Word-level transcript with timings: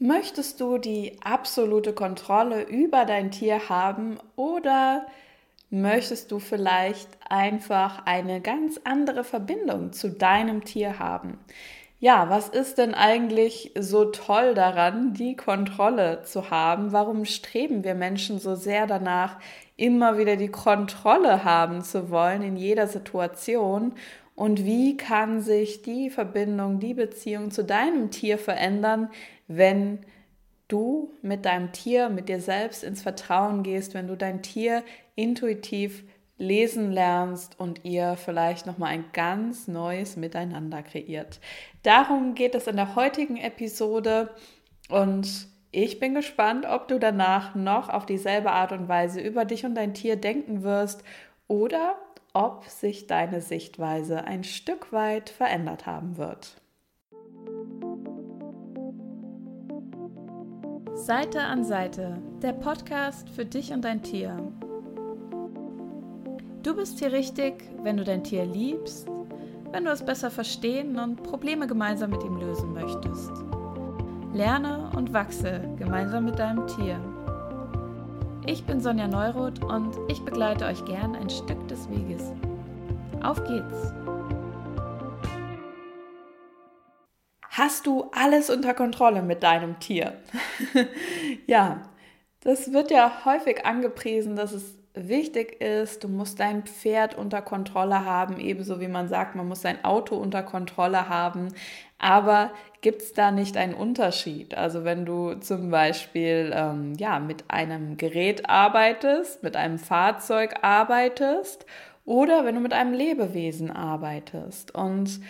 Möchtest 0.00 0.60
du 0.60 0.78
die 0.78 1.16
absolute 1.24 1.92
Kontrolle 1.92 2.62
über 2.62 3.04
dein 3.04 3.32
Tier 3.32 3.68
haben 3.68 4.18
oder 4.36 5.06
möchtest 5.70 6.30
du 6.30 6.38
vielleicht 6.38 7.08
einfach 7.28 8.06
eine 8.06 8.40
ganz 8.40 8.80
andere 8.84 9.24
Verbindung 9.24 9.92
zu 9.92 10.10
deinem 10.10 10.62
Tier 10.64 11.00
haben? 11.00 11.40
Ja, 11.98 12.30
was 12.30 12.48
ist 12.48 12.78
denn 12.78 12.94
eigentlich 12.94 13.72
so 13.76 14.04
toll 14.04 14.54
daran, 14.54 15.14
die 15.14 15.34
Kontrolle 15.34 16.22
zu 16.22 16.48
haben? 16.48 16.92
Warum 16.92 17.24
streben 17.24 17.82
wir 17.82 17.96
Menschen 17.96 18.38
so 18.38 18.54
sehr 18.54 18.86
danach, 18.86 19.40
immer 19.76 20.16
wieder 20.16 20.36
die 20.36 20.52
Kontrolle 20.52 21.42
haben 21.42 21.82
zu 21.82 22.08
wollen 22.08 22.42
in 22.42 22.56
jeder 22.56 22.86
Situation? 22.86 23.94
Und 24.36 24.64
wie 24.64 24.96
kann 24.96 25.40
sich 25.40 25.82
die 25.82 26.10
Verbindung, 26.10 26.78
die 26.78 26.94
Beziehung 26.94 27.50
zu 27.50 27.64
deinem 27.64 28.12
Tier 28.12 28.38
verändern, 28.38 29.10
wenn 29.48 30.00
du 30.68 31.12
mit 31.22 31.46
deinem 31.46 31.72
Tier, 31.72 32.10
mit 32.10 32.28
dir 32.28 32.40
selbst 32.40 32.84
ins 32.84 33.02
Vertrauen 33.02 33.62
gehst, 33.62 33.94
wenn 33.94 34.06
du 34.06 34.16
dein 34.16 34.42
Tier 34.42 34.84
intuitiv 35.16 36.04
lesen 36.36 36.92
lernst 36.92 37.58
und 37.58 37.84
ihr 37.84 38.16
vielleicht 38.16 38.66
noch 38.66 38.78
mal 38.78 38.86
ein 38.86 39.06
ganz 39.12 39.66
neues 39.66 40.16
Miteinander 40.16 40.82
kreiert. 40.82 41.40
Darum 41.82 42.34
geht 42.34 42.54
es 42.54 42.68
in 42.68 42.76
der 42.76 42.94
heutigen 42.94 43.36
Episode 43.36 44.30
und 44.88 45.48
ich 45.70 45.98
bin 45.98 46.14
gespannt, 46.14 46.64
ob 46.64 46.88
du 46.88 46.98
danach 46.98 47.54
noch 47.54 47.88
auf 47.88 48.06
dieselbe 48.06 48.52
Art 48.52 48.72
und 48.72 48.88
Weise 48.88 49.20
über 49.20 49.44
dich 49.44 49.66
und 49.66 49.74
dein 49.74 49.94
Tier 49.94 50.16
denken 50.16 50.62
wirst 50.62 51.02
oder 51.48 51.96
ob 52.32 52.64
sich 52.66 53.06
deine 53.06 53.40
Sichtweise 53.40 54.24
ein 54.24 54.44
Stück 54.44 54.92
weit 54.92 55.28
verändert 55.28 55.86
haben 55.86 56.16
wird. 56.18 56.60
Seite 60.98 61.40
an 61.40 61.64
Seite, 61.64 62.18
der 62.42 62.52
Podcast 62.52 63.30
für 63.30 63.44
dich 63.44 63.72
und 63.72 63.82
dein 63.82 64.02
Tier. 64.02 64.36
Du 66.64 66.74
bist 66.74 66.98
hier 66.98 67.12
richtig, 67.12 67.70
wenn 67.84 67.96
du 67.96 68.02
dein 68.02 68.24
Tier 68.24 68.44
liebst, 68.44 69.06
wenn 69.70 69.84
du 69.84 69.92
es 69.92 70.04
besser 70.04 70.28
verstehen 70.28 70.98
und 70.98 71.22
Probleme 71.22 71.68
gemeinsam 71.68 72.10
mit 72.10 72.24
ihm 72.24 72.36
lösen 72.36 72.74
möchtest. 72.74 73.30
Lerne 74.34 74.90
und 74.96 75.12
wachse 75.12 75.60
gemeinsam 75.78 76.24
mit 76.24 76.38
deinem 76.40 76.66
Tier. 76.66 76.98
Ich 78.44 78.64
bin 78.64 78.80
Sonja 78.80 79.06
Neuroth 79.06 79.64
und 79.64 79.96
ich 80.08 80.20
begleite 80.24 80.66
euch 80.66 80.84
gern 80.84 81.14
ein 81.14 81.30
Stück 81.30 81.68
des 81.68 81.88
Weges. 81.88 82.32
Auf 83.22 83.42
geht's! 83.44 84.07
Hast 87.58 87.88
du 87.88 88.04
alles 88.12 88.50
unter 88.50 88.72
Kontrolle 88.72 89.20
mit 89.20 89.42
deinem 89.42 89.80
Tier? 89.80 90.12
ja, 91.48 91.82
das 92.42 92.72
wird 92.72 92.92
ja 92.92 93.24
häufig 93.24 93.66
angepriesen, 93.66 94.36
dass 94.36 94.52
es 94.52 94.76
wichtig 94.94 95.60
ist, 95.60 96.04
du 96.04 96.08
musst 96.08 96.38
dein 96.38 96.62
Pferd 96.62 97.18
unter 97.18 97.42
Kontrolle 97.42 98.04
haben, 98.04 98.38
ebenso 98.38 98.80
wie 98.80 98.86
man 98.86 99.08
sagt, 99.08 99.34
man 99.34 99.48
muss 99.48 99.60
sein 99.60 99.84
Auto 99.84 100.14
unter 100.14 100.44
Kontrolle 100.44 101.08
haben. 101.08 101.48
Aber 101.98 102.52
gibt 102.80 103.02
es 103.02 103.12
da 103.12 103.32
nicht 103.32 103.56
einen 103.56 103.74
Unterschied? 103.74 104.56
Also 104.56 104.84
wenn 104.84 105.04
du 105.04 105.34
zum 105.34 105.68
Beispiel 105.68 106.52
ähm, 106.54 106.92
ja, 106.96 107.18
mit 107.18 107.46
einem 107.48 107.96
Gerät 107.96 108.48
arbeitest, 108.48 109.42
mit 109.42 109.56
einem 109.56 109.80
Fahrzeug 109.80 110.60
arbeitest 110.62 111.66
oder 112.04 112.44
wenn 112.44 112.54
du 112.54 112.60
mit 112.60 112.72
einem 112.72 112.92
Lebewesen 112.92 113.72
arbeitest. 113.72 114.76
Und 114.76 115.20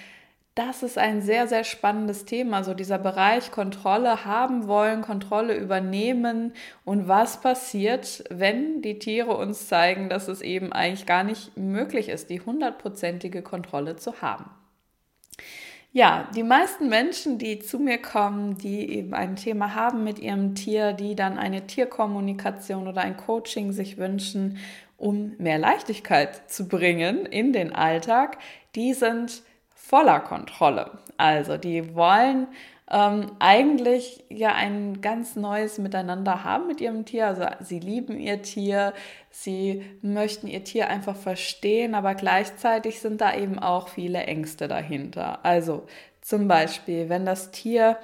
das 0.58 0.82
ist 0.82 0.98
ein 0.98 1.22
sehr, 1.22 1.46
sehr 1.46 1.62
spannendes 1.62 2.24
Thema, 2.24 2.64
so 2.64 2.74
dieser 2.74 2.98
Bereich 2.98 3.52
Kontrolle 3.52 4.24
haben 4.24 4.66
wollen, 4.66 5.02
Kontrolle 5.02 5.56
übernehmen 5.56 6.52
und 6.84 7.06
was 7.06 7.40
passiert, 7.40 8.24
wenn 8.28 8.82
die 8.82 8.98
Tiere 8.98 9.36
uns 9.36 9.68
zeigen, 9.68 10.08
dass 10.08 10.26
es 10.26 10.40
eben 10.40 10.72
eigentlich 10.72 11.06
gar 11.06 11.22
nicht 11.22 11.56
möglich 11.56 12.08
ist, 12.08 12.28
die 12.28 12.40
hundertprozentige 12.40 13.42
Kontrolle 13.42 13.94
zu 13.94 14.20
haben. 14.20 14.50
Ja, 15.92 16.28
die 16.34 16.42
meisten 16.42 16.88
Menschen, 16.88 17.38
die 17.38 17.60
zu 17.60 17.78
mir 17.78 17.98
kommen, 17.98 18.58
die 18.58 18.90
eben 18.90 19.14
ein 19.14 19.36
Thema 19.36 19.76
haben 19.76 20.02
mit 20.02 20.18
ihrem 20.18 20.56
Tier, 20.56 20.92
die 20.92 21.14
dann 21.14 21.38
eine 21.38 21.68
Tierkommunikation 21.68 22.88
oder 22.88 23.02
ein 23.02 23.16
Coaching 23.16 23.70
sich 23.70 23.96
wünschen, 23.96 24.58
um 24.96 25.34
mehr 25.38 25.58
Leichtigkeit 25.58 26.50
zu 26.50 26.66
bringen 26.66 27.26
in 27.26 27.52
den 27.52 27.72
Alltag, 27.72 28.38
die 28.74 28.92
sind 28.92 29.42
voller 29.78 30.20
Kontrolle. 30.20 30.90
Also 31.16 31.56
die 31.56 31.94
wollen 31.94 32.48
ähm, 32.90 33.30
eigentlich 33.38 34.24
ja 34.28 34.54
ein 34.54 35.00
ganz 35.00 35.36
neues 35.36 35.78
Miteinander 35.78 36.44
haben 36.44 36.66
mit 36.66 36.80
ihrem 36.80 37.04
Tier. 37.04 37.28
Also 37.28 37.46
sie 37.60 37.78
lieben 37.78 38.18
ihr 38.18 38.42
Tier, 38.42 38.92
sie 39.30 39.84
möchten 40.02 40.48
ihr 40.48 40.64
Tier 40.64 40.88
einfach 40.88 41.16
verstehen, 41.16 41.94
aber 41.94 42.14
gleichzeitig 42.14 43.00
sind 43.00 43.20
da 43.20 43.34
eben 43.34 43.58
auch 43.58 43.88
viele 43.88 44.24
Ängste 44.24 44.68
dahinter. 44.68 45.44
Also 45.44 45.86
zum 46.20 46.48
Beispiel, 46.48 47.08
wenn 47.08 47.24
das 47.24 47.50
Tier 47.50 47.98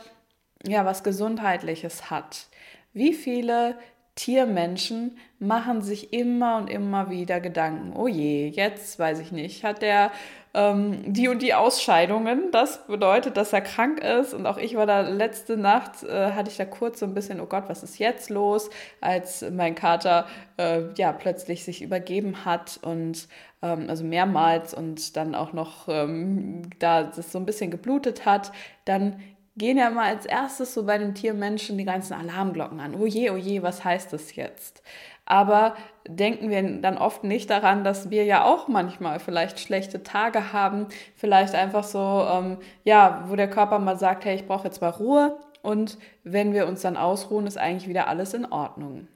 ja 0.66 0.84
was 0.86 1.02
Gesundheitliches 1.02 2.10
hat, 2.10 2.46
wie 2.92 3.12
viele 3.12 3.76
Tiermenschen 4.14 5.18
machen 5.40 5.82
sich 5.82 6.12
immer 6.12 6.56
und 6.56 6.70
immer 6.70 7.10
wieder 7.10 7.40
Gedanken. 7.40 7.94
Oh 7.96 8.06
je, 8.06 8.48
jetzt 8.48 8.98
weiß 8.98 9.18
ich 9.18 9.32
nicht, 9.32 9.64
hat 9.64 9.82
der 9.82 10.12
ähm, 10.54 11.12
die 11.12 11.28
und 11.28 11.42
die 11.42 11.52
Ausscheidungen. 11.52 12.50
Das 12.52 12.86
bedeutet, 12.86 13.36
dass 13.36 13.52
er 13.52 13.60
krank 13.60 14.00
ist. 14.00 14.32
Und 14.32 14.46
auch 14.46 14.56
ich 14.56 14.76
war 14.76 14.86
da 14.86 15.00
letzte 15.00 15.56
Nacht, 15.56 16.04
äh, 16.04 16.32
hatte 16.32 16.50
ich 16.50 16.56
da 16.56 16.64
kurz 16.64 17.00
so 17.00 17.06
ein 17.06 17.14
bisschen, 17.14 17.40
oh 17.40 17.46
Gott, 17.46 17.64
was 17.68 17.82
ist 17.82 17.98
jetzt 17.98 18.30
los? 18.30 18.70
Als 19.00 19.44
mein 19.50 19.74
Kater 19.74 20.26
äh, 20.56 20.82
ja 20.96 21.12
plötzlich 21.12 21.64
sich 21.64 21.82
übergeben 21.82 22.44
hat 22.44 22.78
und 22.82 23.28
ähm, 23.62 23.86
also 23.88 24.04
mehrmals 24.04 24.74
und 24.74 25.16
dann 25.16 25.34
auch 25.34 25.52
noch 25.52 25.88
ähm, 25.88 26.62
da 26.78 27.02
das 27.02 27.32
so 27.32 27.38
ein 27.38 27.46
bisschen 27.46 27.70
geblutet 27.70 28.24
hat, 28.24 28.52
dann 28.84 29.20
gehen 29.56 29.78
ja 29.78 29.90
mal 29.90 30.06
als 30.06 30.26
erstes 30.26 30.74
so 30.74 30.84
bei 30.84 30.98
den 30.98 31.14
Tiermenschen 31.14 31.78
die 31.78 31.84
ganzen 31.84 32.14
Alarmglocken 32.14 32.80
an. 32.80 32.94
Oh 32.94 33.06
je, 33.06 33.30
oh 33.30 33.36
je, 33.36 33.62
was 33.62 33.84
heißt 33.84 34.12
das 34.12 34.34
jetzt? 34.34 34.82
Aber 35.26 35.74
denken 36.06 36.50
wir 36.50 36.80
dann 36.80 36.98
oft 36.98 37.24
nicht 37.24 37.48
daran, 37.48 37.82
dass 37.82 38.10
wir 38.10 38.24
ja 38.24 38.44
auch 38.44 38.68
manchmal 38.68 39.18
vielleicht 39.20 39.58
schlechte 39.58 40.02
Tage 40.02 40.52
haben, 40.52 40.86
vielleicht 41.16 41.54
einfach 41.54 41.84
so, 41.84 42.26
ähm, 42.30 42.58
ja, 42.84 43.24
wo 43.28 43.36
der 43.36 43.48
Körper 43.48 43.78
mal 43.78 43.98
sagt, 43.98 44.24
hey, 44.24 44.34
ich 44.34 44.46
brauche 44.46 44.66
jetzt 44.66 44.82
mal 44.82 44.90
Ruhe 44.90 45.38
und 45.62 45.98
wenn 46.24 46.52
wir 46.52 46.66
uns 46.66 46.82
dann 46.82 46.98
ausruhen, 46.98 47.46
ist 47.46 47.56
eigentlich 47.56 47.88
wieder 47.88 48.06
alles 48.06 48.34
in 48.34 48.44
Ordnung. 48.44 49.08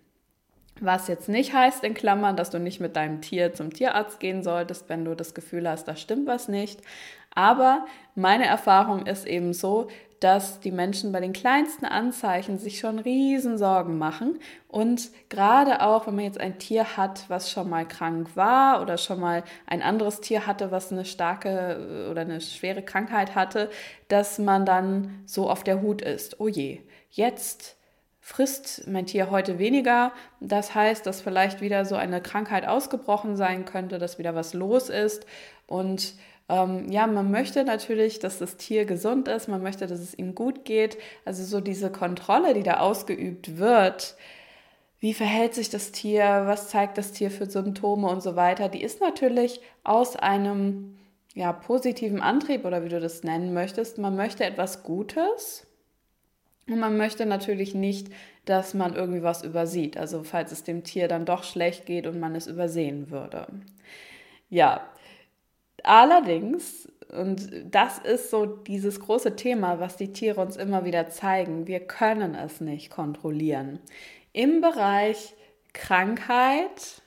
Was 0.81 1.09
jetzt 1.09 1.29
nicht 1.29 1.53
heißt, 1.53 1.83
in 1.85 1.95
Klammern, 1.95 2.37
dass 2.37 2.51
du 2.51 2.61
nicht 2.61 2.81
mit 2.81 2.97
deinem 2.97 3.21
Tier 3.21 3.53
zum 3.53 3.73
Tierarzt 3.73 4.21
gehen 4.21 4.43
solltest, 4.43 4.89
wenn 4.89 5.05
du 5.05 5.15
das 5.15 5.35
Gefühl 5.35 5.69
hast, 5.69 5.89
da 5.89 5.97
stimmt 5.97 6.29
was 6.29 6.49
nicht. 6.49 6.81
Aber 7.35 7.85
meine 8.15 8.47
Erfahrung 8.47 9.05
ist 9.07 9.27
eben 9.27 9.53
so, 9.53 9.89
dass 10.21 10.61
die 10.61 10.73
Menschen 10.73 11.13
bei 11.13 11.21
den 11.21 11.33
kleinsten 11.33 11.85
Anzeichen 11.85 12.59
sich 12.59 12.81
schon 12.81 12.99
riesen 12.99 13.57
Sorgen 13.57 13.99
machen. 13.99 14.39
Und 14.67 15.11
gerade 15.29 15.83
auch, 15.83 16.07
wenn 16.07 16.17
man 16.17 16.25
jetzt 16.25 16.41
ein 16.41 16.59
Tier 16.59 16.97
hat, 16.97 17.25
was 17.29 17.51
schon 17.51 17.71
mal 17.71 17.87
krank 17.87 18.31
war 18.35 18.83
oder 18.83 18.99
schon 18.99 19.21
mal 19.21 19.45
ein 19.67 19.83
anderes 19.83 20.21
Tier 20.21 20.47
hatte, 20.47 20.71
was 20.71 20.91
eine 20.91 21.05
starke 21.05 22.07
äh, 22.09 22.11
oder 22.11 22.23
eine 22.23 22.41
schwere 22.41 22.83
Krankheit 22.83 23.35
hatte, 23.35 23.71
dass 24.09 24.39
man 24.39 24.67
dann 24.67 25.23
so 25.25 25.49
auf 25.49 25.63
der 25.63 25.81
Hut 25.83 26.03
ist. 26.03 26.41
Oh 26.41 26.49
je, 26.49 26.81
jetzt 27.11 27.77
frisst 28.21 28.87
mein 28.87 29.07
Tier 29.07 29.31
heute 29.31 29.59
weniger. 29.59 30.13
Das 30.41 30.75
heißt, 30.75 31.07
dass 31.07 31.21
vielleicht 31.21 31.61
wieder 31.61 31.85
so 31.85 31.97
eine 31.97 32.21
Krankheit 32.21 32.67
ausgebrochen 32.67 33.37
sein 33.37 33.65
könnte, 33.65 33.99
dass 33.99 34.19
wieder 34.19 34.35
was 34.35 34.53
los 34.53 34.91
ist. 34.91 35.25
Und 35.67 36.15
ähm, 36.49 36.91
ja, 36.91 37.07
man 37.07 37.31
möchte 37.31 37.65
natürlich, 37.65 38.19
dass 38.21 38.39
das 38.39 38.57
Tier 38.57 38.87
gesund 38.87 39.29
ist, 39.29 39.49
man 39.49 39.63
möchte, 39.63 39.87
dass 39.87 40.01
es 40.01 40.15
ihm 40.15 40.35
gut 40.35 40.65
geht. 40.65 40.97
Also 41.25 41.45
so 41.45 41.61
diese 41.61 41.91
Kontrolle, 41.91 42.55
die 42.55 42.63
da 42.63 42.79
ausgeübt 42.79 43.59
wird, 43.59 44.17
wie 45.01 45.15
verhält 45.15 45.55
sich 45.55 45.71
das 45.71 45.93
Tier, 45.93 46.43
was 46.47 46.69
zeigt 46.69 46.99
das 46.99 47.13
Tier 47.13 47.31
für 47.31 47.49
Symptome 47.49 48.09
und 48.09 48.23
so 48.23 48.35
weiter, 48.35 48.69
die 48.69 48.83
ist 48.83 49.01
natürlich 49.01 49.61
aus 49.85 50.17
einem 50.17 50.99
ja, 51.35 51.53
positiven 51.53 52.21
Antrieb 52.21 52.65
oder 52.65 52.83
wie 52.83 52.89
du 52.89 52.99
das 52.99 53.23
nennen 53.23 53.55
möchtest. 53.55 53.99
Man 53.99 54.17
möchte 54.17 54.45
etwas 54.45 54.83
Gutes 54.83 55.67
und 56.67 56.81
man 56.81 56.97
möchte 56.97 57.27
natürlich 57.27 57.75
nicht, 57.75 58.09
dass 58.45 58.75
man 58.75 58.95
irgendwie 58.95 59.23
was 59.23 59.45
übersieht. 59.45 59.97
Also 59.97 60.25
falls 60.25 60.51
es 60.51 60.65
dem 60.65 60.83
Tier 60.83 61.07
dann 61.07 61.27
doch 61.27 61.45
schlecht 61.45 61.87
geht 61.87 62.07
und 62.07 62.19
man 62.19 62.35
es 62.35 62.47
übersehen 62.47 63.11
würde. 63.11 63.47
Ja, 64.51 64.81
Allerdings, 65.89 66.87
und 67.17 67.49
das 67.75 67.97
ist 67.99 68.29
so 68.29 68.45
dieses 68.45 69.01
große 69.01 69.37
Thema, 69.37 69.81
was 69.81 69.97
die 69.97 70.13
Tiere 70.13 70.39
uns 70.43 70.59
immer 70.59 70.85
wieder 70.85 71.09
zeigen, 71.09 71.67
wir 71.67 71.81
können 71.81 72.35
es 72.35 72.61
nicht 72.61 72.91
kontrollieren. 72.91 73.79
Im 74.35 74.61
Bereich 74.61 75.35
Krankheit 75.73 77.01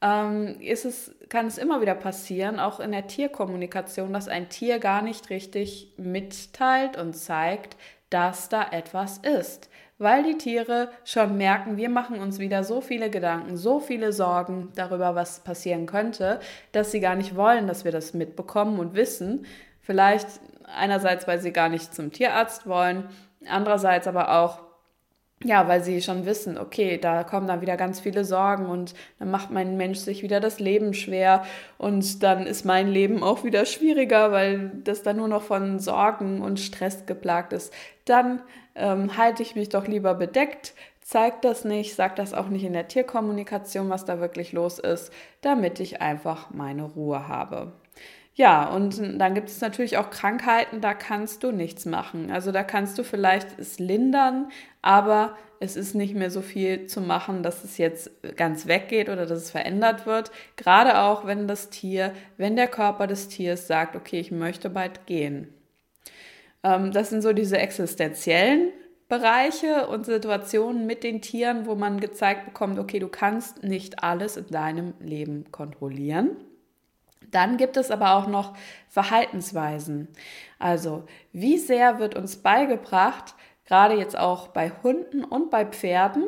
ähm, 0.00 0.58
ist 0.58 0.86
es, 0.86 1.14
kann 1.28 1.48
es 1.48 1.58
immer 1.58 1.82
wieder 1.82 1.94
passieren, 1.94 2.60
auch 2.60 2.80
in 2.80 2.92
der 2.92 3.08
Tierkommunikation, 3.08 4.14
dass 4.14 4.28
ein 4.28 4.48
Tier 4.48 4.78
gar 4.78 5.02
nicht 5.02 5.28
richtig 5.28 5.92
mitteilt 5.98 6.96
und 6.96 7.12
zeigt, 7.12 7.76
dass 8.08 8.48
da 8.48 8.66
etwas 8.70 9.18
ist. 9.18 9.68
Weil 9.98 10.24
die 10.24 10.38
Tiere 10.38 10.90
schon 11.04 11.36
merken, 11.36 11.76
wir 11.76 11.88
machen 11.88 12.18
uns 12.18 12.40
wieder 12.40 12.64
so 12.64 12.80
viele 12.80 13.10
Gedanken, 13.10 13.56
so 13.56 13.78
viele 13.78 14.12
Sorgen 14.12 14.72
darüber, 14.74 15.14
was 15.14 15.40
passieren 15.40 15.86
könnte, 15.86 16.40
dass 16.72 16.90
sie 16.90 17.00
gar 17.00 17.14
nicht 17.14 17.36
wollen, 17.36 17.68
dass 17.68 17.84
wir 17.84 17.92
das 17.92 18.12
mitbekommen 18.12 18.80
und 18.80 18.94
wissen. 18.94 19.46
Vielleicht 19.80 20.26
einerseits, 20.64 21.28
weil 21.28 21.38
sie 21.38 21.52
gar 21.52 21.68
nicht 21.68 21.94
zum 21.94 22.10
Tierarzt 22.10 22.66
wollen, 22.66 23.08
andererseits 23.46 24.08
aber 24.08 24.40
auch, 24.40 24.63
ja, 25.42 25.68
weil 25.68 25.82
sie 25.82 26.00
schon 26.00 26.24
wissen, 26.24 26.56
okay, 26.56 26.96
da 26.98 27.22
kommen 27.24 27.46
dann 27.46 27.60
wieder 27.60 27.76
ganz 27.76 28.00
viele 28.00 28.24
Sorgen 28.24 28.66
und 28.66 28.94
dann 29.18 29.30
macht 29.30 29.50
mein 29.50 29.76
Mensch 29.76 29.98
sich 29.98 30.22
wieder 30.22 30.40
das 30.40 30.58
Leben 30.58 30.94
schwer 30.94 31.44
und 31.76 32.22
dann 32.22 32.46
ist 32.46 32.64
mein 32.64 32.88
Leben 32.88 33.22
auch 33.22 33.44
wieder 33.44 33.66
schwieriger, 33.66 34.32
weil 34.32 34.70
das 34.84 35.02
dann 35.02 35.16
nur 35.18 35.28
noch 35.28 35.42
von 35.42 35.78
Sorgen 35.80 36.40
und 36.40 36.60
Stress 36.60 37.04
geplagt 37.04 37.52
ist. 37.52 37.72
Dann 38.06 38.40
ähm, 38.74 39.16
halte 39.18 39.42
ich 39.42 39.54
mich 39.54 39.68
doch 39.68 39.86
lieber 39.86 40.14
bedeckt, 40.14 40.74
zeige 41.02 41.36
das 41.42 41.64
nicht, 41.64 41.94
sage 41.94 42.14
das 42.16 42.32
auch 42.32 42.48
nicht 42.48 42.64
in 42.64 42.72
der 42.72 42.88
Tierkommunikation, 42.88 43.90
was 43.90 44.06
da 44.06 44.20
wirklich 44.20 44.52
los 44.52 44.78
ist, 44.78 45.12
damit 45.42 45.78
ich 45.78 46.00
einfach 46.00 46.50
meine 46.50 46.84
Ruhe 46.84 47.28
habe. 47.28 47.72
Ja, 48.36 48.68
und 48.68 49.00
dann 49.20 49.34
gibt 49.34 49.48
es 49.48 49.60
natürlich 49.60 49.96
auch 49.96 50.10
Krankheiten, 50.10 50.80
da 50.80 50.92
kannst 50.92 51.44
du 51.44 51.52
nichts 51.52 51.86
machen. 51.86 52.32
Also 52.32 52.50
da 52.50 52.64
kannst 52.64 52.98
du 52.98 53.04
vielleicht 53.04 53.58
es 53.60 53.78
lindern, 53.78 54.50
aber 54.82 55.36
es 55.60 55.76
ist 55.76 55.94
nicht 55.94 56.14
mehr 56.16 56.30
so 56.30 56.40
viel 56.42 56.86
zu 56.86 57.00
machen, 57.00 57.44
dass 57.44 57.62
es 57.62 57.78
jetzt 57.78 58.10
ganz 58.36 58.66
weggeht 58.66 59.08
oder 59.08 59.26
dass 59.26 59.38
es 59.38 59.50
verändert 59.52 60.04
wird. 60.04 60.32
Gerade 60.56 60.98
auch, 60.98 61.26
wenn 61.26 61.46
das 61.46 61.70
Tier, 61.70 62.12
wenn 62.36 62.56
der 62.56 62.66
Körper 62.66 63.06
des 63.06 63.28
Tiers 63.28 63.68
sagt, 63.68 63.94
okay, 63.94 64.18
ich 64.18 64.32
möchte 64.32 64.68
bald 64.68 65.06
gehen. 65.06 65.54
Ähm, 66.64 66.90
das 66.92 67.10
sind 67.10 67.22
so 67.22 67.32
diese 67.32 67.58
existenziellen 67.58 68.72
Bereiche 69.08 69.86
und 69.88 70.06
Situationen 70.06 70.86
mit 70.86 71.04
den 71.04 71.22
Tieren, 71.22 71.66
wo 71.66 71.76
man 71.76 72.00
gezeigt 72.00 72.46
bekommt, 72.46 72.78
okay, 72.80 72.98
du 72.98 73.08
kannst 73.08 73.62
nicht 73.62 74.02
alles 74.02 74.36
in 74.36 74.48
deinem 74.48 74.94
Leben 75.00 75.52
kontrollieren. 75.52 76.36
Dann 77.34 77.56
gibt 77.56 77.76
es 77.76 77.90
aber 77.90 78.14
auch 78.14 78.28
noch 78.28 78.54
Verhaltensweisen. 78.88 80.06
Also, 80.60 81.02
wie 81.32 81.58
sehr 81.58 81.98
wird 81.98 82.14
uns 82.14 82.36
beigebracht, 82.36 83.34
gerade 83.64 83.96
jetzt 83.96 84.16
auch 84.16 84.48
bei 84.48 84.70
Hunden 84.84 85.24
und 85.24 85.50
bei 85.50 85.66
Pferden, 85.66 86.24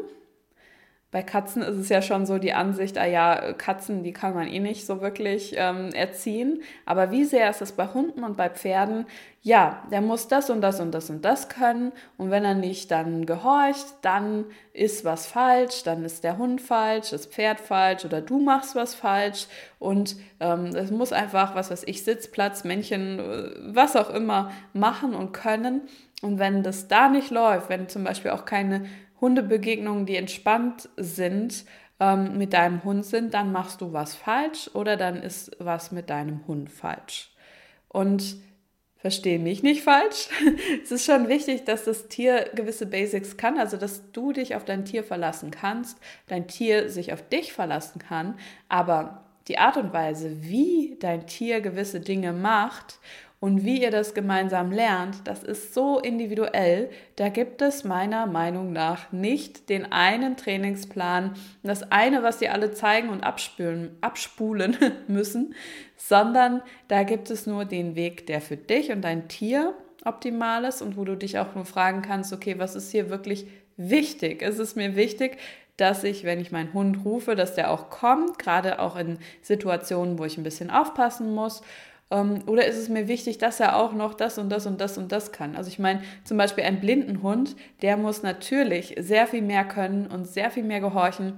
bei 1.16 1.22
Katzen 1.22 1.62
ist 1.62 1.78
es 1.78 1.88
ja 1.88 2.02
schon 2.02 2.26
so 2.26 2.36
die 2.36 2.52
Ansicht, 2.52 2.98
ah 2.98 3.06
ja, 3.06 3.54
Katzen, 3.54 4.02
die 4.02 4.12
kann 4.12 4.34
man 4.34 4.48
eh 4.48 4.58
nicht 4.58 4.84
so 4.84 5.00
wirklich 5.00 5.54
ähm, 5.56 5.88
erziehen. 5.94 6.62
Aber 6.84 7.10
wie 7.10 7.24
sehr 7.24 7.48
ist 7.48 7.62
es 7.62 7.72
bei 7.72 7.86
Hunden 7.86 8.22
und 8.22 8.36
bei 8.36 8.50
Pferden? 8.50 9.06
Ja, 9.40 9.82
der 9.90 10.02
muss 10.02 10.28
das 10.28 10.50
und 10.50 10.60
das 10.60 10.78
und 10.78 10.92
das 10.92 11.08
und 11.08 11.24
das 11.24 11.48
können. 11.48 11.92
Und 12.18 12.30
wenn 12.30 12.44
er 12.44 12.52
nicht 12.52 12.90
dann 12.90 13.24
gehorcht, 13.24 13.86
dann 14.02 14.44
ist 14.74 15.06
was 15.06 15.26
falsch, 15.26 15.84
dann 15.84 16.04
ist 16.04 16.22
der 16.22 16.36
Hund 16.36 16.60
falsch, 16.60 17.08
das 17.12 17.24
Pferd 17.24 17.60
falsch 17.60 18.04
oder 18.04 18.20
du 18.20 18.38
machst 18.38 18.74
was 18.74 18.94
falsch. 18.94 19.46
Und 19.78 20.16
ähm, 20.40 20.66
es 20.76 20.90
muss 20.90 21.14
einfach, 21.14 21.54
was 21.54 21.70
weiß 21.70 21.84
ich, 21.86 22.04
Sitzplatz, 22.04 22.62
Männchen, 22.64 23.20
äh, 23.20 23.50
was 23.74 23.96
auch 23.96 24.10
immer 24.10 24.50
machen 24.74 25.14
und 25.14 25.32
können. 25.32 25.80
Und 26.20 26.38
wenn 26.38 26.62
das 26.62 26.88
da 26.88 27.08
nicht 27.08 27.30
läuft, 27.30 27.70
wenn 27.70 27.88
zum 27.88 28.04
Beispiel 28.04 28.32
auch 28.32 28.44
keine 28.44 28.84
Hundebegegnungen, 29.20 30.06
die 30.06 30.16
entspannt 30.16 30.88
sind, 30.96 31.64
ähm, 32.00 32.36
mit 32.36 32.52
deinem 32.52 32.84
Hund 32.84 33.04
sind, 33.04 33.34
dann 33.34 33.52
machst 33.52 33.80
du 33.80 33.92
was 33.92 34.14
falsch 34.14 34.70
oder 34.74 34.96
dann 34.96 35.22
ist 35.22 35.56
was 35.58 35.92
mit 35.92 36.10
deinem 36.10 36.46
Hund 36.46 36.70
falsch. 36.70 37.30
Und 37.88 38.36
verstehe 38.96 39.38
mich 39.38 39.62
nicht 39.62 39.82
falsch. 39.82 40.28
es 40.82 40.90
ist 40.90 41.06
schon 41.06 41.28
wichtig, 41.28 41.64
dass 41.64 41.84
das 41.84 42.08
Tier 42.08 42.50
gewisse 42.54 42.86
Basics 42.86 43.36
kann, 43.36 43.58
also 43.58 43.76
dass 43.76 44.10
du 44.12 44.32
dich 44.32 44.54
auf 44.56 44.64
dein 44.64 44.84
Tier 44.84 45.04
verlassen 45.04 45.50
kannst, 45.50 45.98
dein 46.26 46.48
Tier 46.48 46.90
sich 46.90 47.12
auf 47.12 47.26
dich 47.28 47.52
verlassen 47.52 48.00
kann, 48.00 48.38
aber 48.68 49.22
die 49.48 49.58
Art 49.58 49.76
und 49.76 49.92
Weise, 49.92 50.42
wie 50.42 50.96
dein 50.98 51.26
Tier 51.26 51.60
gewisse 51.60 52.00
Dinge 52.00 52.32
macht 52.32 52.98
und 53.46 53.64
wie 53.64 53.80
ihr 53.80 53.92
das 53.92 54.12
gemeinsam 54.12 54.72
lernt, 54.72 55.18
das 55.28 55.44
ist 55.44 55.72
so 55.72 56.00
individuell. 56.00 56.90
Da 57.14 57.28
gibt 57.28 57.62
es 57.62 57.84
meiner 57.84 58.26
Meinung 58.26 58.72
nach 58.72 59.12
nicht 59.12 59.68
den 59.68 59.92
einen 59.92 60.36
Trainingsplan, 60.36 61.34
das 61.62 61.92
eine, 61.92 62.24
was 62.24 62.40
sie 62.40 62.48
alle 62.48 62.72
zeigen 62.72 63.08
und 63.08 63.22
abspülen, 63.22 63.96
abspulen 64.00 64.76
müssen, 65.06 65.54
sondern 65.96 66.60
da 66.88 67.04
gibt 67.04 67.30
es 67.30 67.46
nur 67.46 67.64
den 67.64 67.94
Weg, 67.94 68.26
der 68.26 68.40
für 68.40 68.56
dich 68.56 68.90
und 68.90 69.02
dein 69.02 69.28
Tier 69.28 69.74
optimal 70.04 70.64
ist 70.64 70.82
und 70.82 70.96
wo 70.96 71.04
du 71.04 71.14
dich 71.14 71.38
auch 71.38 71.54
nur 71.54 71.66
fragen 71.66 72.02
kannst, 72.02 72.32
okay, 72.32 72.58
was 72.58 72.74
ist 72.74 72.90
hier 72.90 73.10
wirklich 73.10 73.46
wichtig? 73.76 74.42
Es 74.42 74.58
ist 74.58 74.74
mir 74.76 74.96
wichtig, 74.96 75.38
dass 75.76 76.02
ich, 76.02 76.24
wenn 76.24 76.40
ich 76.40 76.50
meinen 76.50 76.72
Hund 76.72 77.04
rufe, 77.04 77.36
dass 77.36 77.54
der 77.54 77.70
auch 77.70 77.90
kommt, 77.90 78.40
gerade 78.40 78.80
auch 78.80 78.96
in 78.96 79.18
Situationen, 79.40 80.18
wo 80.18 80.24
ich 80.24 80.36
ein 80.36 80.42
bisschen 80.42 80.72
aufpassen 80.72 81.32
muss 81.32 81.62
oder 82.08 82.66
ist 82.66 82.76
es 82.76 82.88
mir 82.88 83.08
wichtig, 83.08 83.38
dass 83.38 83.58
er 83.58 83.76
auch 83.76 83.92
noch 83.92 84.14
das 84.14 84.38
und 84.38 84.48
das 84.48 84.66
und 84.66 84.80
das 84.80 84.96
und 84.96 85.10
das 85.10 85.32
kann? 85.32 85.56
Also 85.56 85.68
ich 85.68 85.80
meine, 85.80 86.02
zum 86.24 86.36
Beispiel 86.36 86.62
ein 86.62 86.80
blinden 86.80 87.22
Hund, 87.22 87.56
der 87.82 87.96
muss 87.96 88.22
natürlich 88.22 88.94
sehr 88.98 89.26
viel 89.26 89.42
mehr 89.42 89.64
können 89.64 90.06
und 90.06 90.26
sehr 90.26 90.50
viel 90.50 90.62
mehr 90.62 90.80
gehorchen 90.80 91.32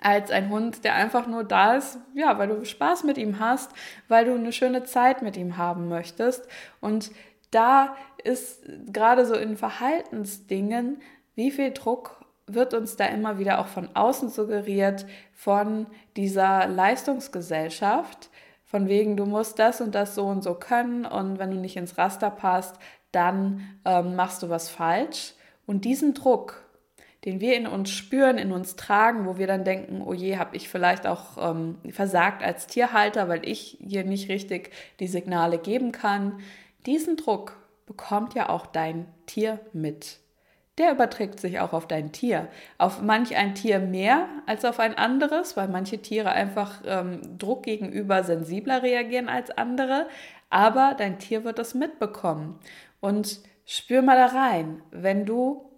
als 0.00 0.32
ein 0.32 0.50
Hund, 0.50 0.84
der 0.84 0.96
einfach 0.96 1.28
nur 1.28 1.44
da 1.44 1.76
ist, 1.76 1.98
ja, 2.14 2.36
weil 2.38 2.48
du 2.48 2.64
Spaß 2.64 3.04
mit 3.04 3.18
ihm 3.18 3.38
hast, 3.38 3.70
weil 4.08 4.24
du 4.24 4.34
eine 4.34 4.52
schöne 4.52 4.82
Zeit 4.82 5.22
mit 5.22 5.36
ihm 5.36 5.56
haben 5.56 5.88
möchtest. 5.88 6.48
Und 6.80 7.12
da 7.52 7.94
ist 8.24 8.64
gerade 8.92 9.26
so 9.26 9.34
in 9.34 9.56
Verhaltensdingen, 9.56 11.00
wie 11.36 11.52
viel 11.52 11.70
Druck 11.70 12.24
wird 12.46 12.74
uns 12.74 12.96
da 12.96 13.06
immer 13.06 13.38
wieder 13.38 13.60
auch 13.60 13.68
von 13.68 13.88
außen 13.94 14.28
suggeriert, 14.28 15.06
von 15.32 15.86
dieser 16.16 16.66
Leistungsgesellschaft, 16.66 18.30
von 18.74 18.88
wegen, 18.88 19.16
du 19.16 19.24
musst 19.24 19.60
das 19.60 19.80
und 19.80 19.94
das 19.94 20.16
so 20.16 20.26
und 20.26 20.42
so 20.42 20.54
können 20.54 21.06
und 21.06 21.38
wenn 21.38 21.52
du 21.52 21.58
nicht 21.58 21.76
ins 21.76 21.96
Raster 21.96 22.28
passt, 22.28 22.74
dann 23.12 23.78
ähm, 23.84 24.16
machst 24.16 24.42
du 24.42 24.48
was 24.48 24.68
falsch. 24.68 25.34
Und 25.64 25.84
diesen 25.84 26.12
Druck, 26.12 26.68
den 27.24 27.38
wir 27.40 27.56
in 27.56 27.68
uns 27.68 27.90
spüren, 27.90 28.36
in 28.36 28.50
uns 28.50 28.74
tragen, 28.74 29.26
wo 29.26 29.38
wir 29.38 29.46
dann 29.46 29.62
denken, 29.62 30.02
oh 30.04 30.12
je, 30.12 30.38
habe 30.38 30.56
ich 30.56 30.68
vielleicht 30.68 31.06
auch 31.06 31.38
ähm, 31.38 31.78
versagt 31.90 32.42
als 32.42 32.66
Tierhalter, 32.66 33.28
weil 33.28 33.48
ich 33.48 33.78
hier 33.80 34.02
nicht 34.02 34.28
richtig 34.28 34.72
die 34.98 35.06
Signale 35.06 35.58
geben 35.58 35.92
kann. 35.92 36.40
Diesen 36.84 37.16
Druck 37.16 37.56
bekommt 37.86 38.34
ja 38.34 38.48
auch 38.48 38.66
dein 38.66 39.06
Tier 39.26 39.60
mit 39.72 40.18
der 40.78 40.90
überträgt 40.92 41.38
sich 41.38 41.60
auch 41.60 41.72
auf 41.72 41.86
dein 41.86 42.10
Tier. 42.10 42.48
Auf 42.78 43.00
manch 43.00 43.36
ein 43.36 43.54
Tier 43.54 43.78
mehr 43.78 44.28
als 44.46 44.64
auf 44.64 44.80
ein 44.80 44.98
anderes, 44.98 45.56
weil 45.56 45.68
manche 45.68 45.98
Tiere 45.98 46.30
einfach 46.30 46.82
ähm, 46.84 47.38
Druck 47.38 47.62
gegenüber 47.62 48.24
sensibler 48.24 48.82
reagieren 48.82 49.28
als 49.28 49.50
andere. 49.52 50.08
Aber 50.50 50.94
dein 50.98 51.18
Tier 51.18 51.44
wird 51.44 51.58
das 51.58 51.74
mitbekommen. 51.74 52.58
Und 53.00 53.40
spür 53.64 54.02
mal 54.02 54.16
da 54.16 54.26
rein, 54.26 54.82
wenn 54.90 55.26
du 55.26 55.70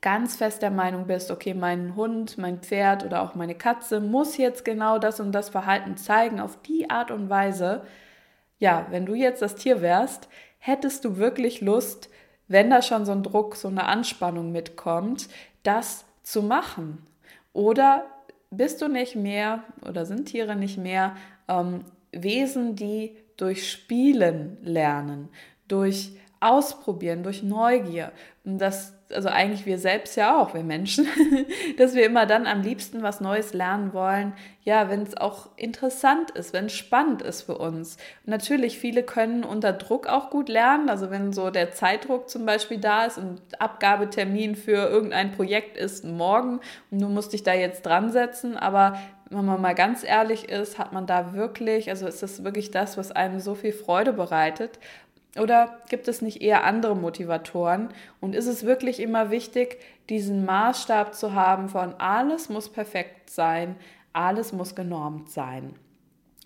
ganz 0.00 0.36
fest 0.36 0.62
der 0.62 0.70
Meinung 0.70 1.06
bist, 1.06 1.30
okay, 1.30 1.54
mein 1.54 1.94
Hund, 1.94 2.38
mein 2.38 2.60
Pferd 2.60 3.04
oder 3.04 3.22
auch 3.22 3.34
meine 3.34 3.54
Katze 3.54 4.00
muss 4.00 4.36
jetzt 4.36 4.64
genau 4.64 4.98
das 4.98 5.20
und 5.20 5.32
das 5.32 5.50
Verhalten 5.50 5.96
zeigen, 5.96 6.40
auf 6.40 6.60
die 6.62 6.88
Art 6.90 7.10
und 7.10 7.28
Weise, 7.28 7.82
ja, 8.58 8.86
wenn 8.90 9.06
du 9.06 9.14
jetzt 9.14 9.42
das 9.42 9.56
Tier 9.56 9.80
wärst, 9.82 10.28
hättest 10.58 11.04
du 11.04 11.16
wirklich 11.16 11.60
Lust, 11.60 12.08
wenn 12.52 12.70
da 12.70 12.82
schon 12.82 13.04
so 13.04 13.12
ein 13.12 13.22
Druck, 13.22 13.56
so 13.56 13.68
eine 13.68 13.84
Anspannung 13.84 14.52
mitkommt, 14.52 15.28
das 15.62 16.04
zu 16.22 16.42
machen? 16.42 17.06
Oder 17.52 18.04
bist 18.50 18.82
du 18.82 18.88
nicht 18.88 19.16
mehr 19.16 19.64
oder 19.86 20.06
sind 20.06 20.26
Tiere 20.26 20.54
nicht 20.54 20.78
mehr 20.78 21.16
ähm, 21.48 21.84
Wesen, 22.12 22.76
die 22.76 23.16
durch 23.36 23.70
Spielen 23.70 24.58
lernen, 24.62 25.28
durch 25.66 26.12
Ausprobieren, 26.42 27.22
durch 27.22 27.42
Neugier? 27.42 28.12
Und 28.44 28.58
das 28.58 28.94
also 29.12 29.28
eigentlich 29.28 29.66
wir 29.66 29.78
selbst 29.78 30.16
ja 30.16 30.40
auch, 30.40 30.54
wir 30.54 30.62
Menschen, 30.62 31.06
dass 31.78 31.94
wir 31.94 32.04
immer 32.04 32.26
dann 32.26 32.46
am 32.46 32.62
liebsten 32.62 33.02
was 33.02 33.20
Neues 33.20 33.52
lernen 33.52 33.92
wollen, 33.92 34.32
ja, 34.64 34.88
wenn 34.88 35.02
es 35.02 35.16
auch 35.16 35.48
interessant 35.56 36.30
ist, 36.32 36.52
wenn 36.52 36.66
es 36.66 36.72
spannend 36.72 37.22
ist 37.22 37.42
für 37.42 37.58
uns. 37.58 37.96
Und 38.24 38.30
natürlich, 38.30 38.78
viele 38.78 39.02
können 39.02 39.44
unter 39.44 39.72
Druck 39.72 40.06
auch 40.06 40.30
gut 40.30 40.48
lernen, 40.48 40.88
also 40.88 41.10
wenn 41.10 41.32
so 41.32 41.50
der 41.50 41.72
Zeitdruck 41.72 42.28
zum 42.28 42.46
Beispiel 42.46 42.78
da 42.78 43.04
ist 43.04 43.18
und 43.18 43.40
Abgabetermin 43.58 44.54
für 44.54 44.88
irgendein 44.88 45.32
Projekt 45.32 45.76
ist 45.76 46.04
morgen 46.04 46.60
und 46.90 47.00
du 47.00 47.08
musst 47.08 47.32
dich 47.32 47.42
da 47.42 47.54
jetzt 47.54 47.82
dran 47.82 48.10
setzen, 48.10 48.56
aber 48.56 48.98
wenn 49.30 49.46
man 49.46 49.62
mal 49.62 49.74
ganz 49.74 50.04
ehrlich 50.04 50.50
ist, 50.50 50.78
hat 50.78 50.92
man 50.92 51.06
da 51.06 51.32
wirklich, 51.32 51.88
also 51.88 52.06
ist 52.06 52.22
das 52.22 52.44
wirklich 52.44 52.70
das, 52.70 52.98
was 52.98 53.12
einem 53.12 53.40
so 53.40 53.54
viel 53.54 53.72
Freude 53.72 54.12
bereitet 54.12 54.78
oder 55.38 55.78
gibt 55.88 56.08
es 56.08 56.20
nicht 56.20 56.42
eher 56.42 56.64
andere 56.64 56.94
Motivatoren? 56.94 57.88
Und 58.20 58.34
ist 58.34 58.46
es 58.46 58.64
wirklich 58.64 59.00
immer 59.00 59.30
wichtig, 59.30 59.78
diesen 60.08 60.44
Maßstab 60.44 61.14
zu 61.14 61.34
haben 61.34 61.68
von 61.68 61.94
alles 61.94 62.48
muss 62.48 62.68
perfekt 62.68 63.30
sein, 63.30 63.76
alles 64.12 64.52
muss 64.52 64.74
genormt 64.74 65.30
sein? 65.30 65.74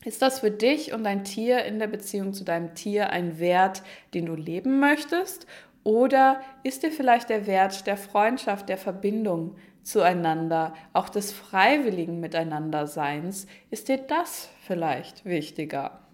Ist 0.05 0.23
das 0.23 0.39
für 0.39 0.53
dich 0.53 0.93
und 0.93 1.03
dein 1.03 1.25
Tier 1.25 1.65
in 1.65 1.81
der 1.81 1.89
Beziehung 1.89 2.33
zu 2.33 2.45
deinem 2.45 2.75
Tier 2.75 3.11
ein 3.11 3.41
Wert, 3.41 3.83
den 4.15 4.27
du 4.27 4.37
leben 4.37 4.79
möchtest? 4.79 5.49
Oder 5.83 6.41
ist 6.63 6.85
dir 6.85 6.93
vielleicht 6.93 7.29
der 7.29 7.47
Wert 7.49 7.89
der 7.89 7.97
Freundschaft, 7.97 8.69
der 8.69 8.79
Verbindung 8.79 9.57
zueinander, 9.83 10.75
auch 10.93 11.09
des 11.09 11.33
freiwilligen 11.33 12.21
Miteinanderseins, 12.21 13.49
ist 13.71 13.89
dir 13.89 13.99
das 13.99 14.49
vielleicht 14.63 15.25
wichtiger? 15.25 16.06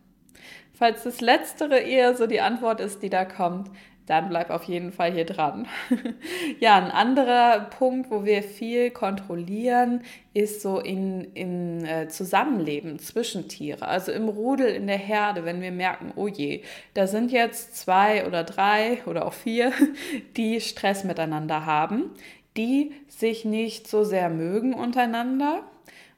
Falls 0.82 1.04
das 1.04 1.20
Letztere 1.20 1.78
eher 1.78 2.16
so 2.16 2.26
die 2.26 2.40
Antwort 2.40 2.80
ist, 2.80 3.04
die 3.04 3.08
da 3.08 3.24
kommt, 3.24 3.70
dann 4.06 4.28
bleib 4.28 4.50
auf 4.50 4.64
jeden 4.64 4.90
Fall 4.90 5.12
hier 5.12 5.24
dran. 5.24 5.68
ja, 6.58 6.76
ein 6.76 6.90
anderer 6.90 7.70
Punkt, 7.78 8.10
wo 8.10 8.24
wir 8.24 8.42
viel 8.42 8.90
kontrollieren, 8.90 10.02
ist 10.34 10.60
so 10.60 10.80
in, 10.80 11.34
im 11.34 11.84
äh, 11.84 12.08
Zusammenleben 12.08 12.98
zwischen 12.98 13.46
Tiere, 13.46 13.86
also 13.86 14.10
im 14.10 14.28
Rudel, 14.28 14.74
in 14.74 14.88
der 14.88 14.98
Herde, 14.98 15.44
wenn 15.44 15.60
wir 15.60 15.70
merken, 15.70 16.12
oh 16.16 16.26
je, 16.26 16.64
da 16.94 17.06
sind 17.06 17.30
jetzt 17.30 17.76
zwei 17.76 18.26
oder 18.26 18.42
drei 18.42 19.04
oder 19.06 19.26
auch 19.26 19.34
vier, 19.34 19.72
die 20.36 20.60
Stress 20.60 21.04
miteinander 21.04 21.64
haben, 21.64 22.10
die 22.56 22.90
sich 23.06 23.44
nicht 23.44 23.86
so 23.86 24.02
sehr 24.02 24.30
mögen 24.30 24.74
untereinander 24.74 25.62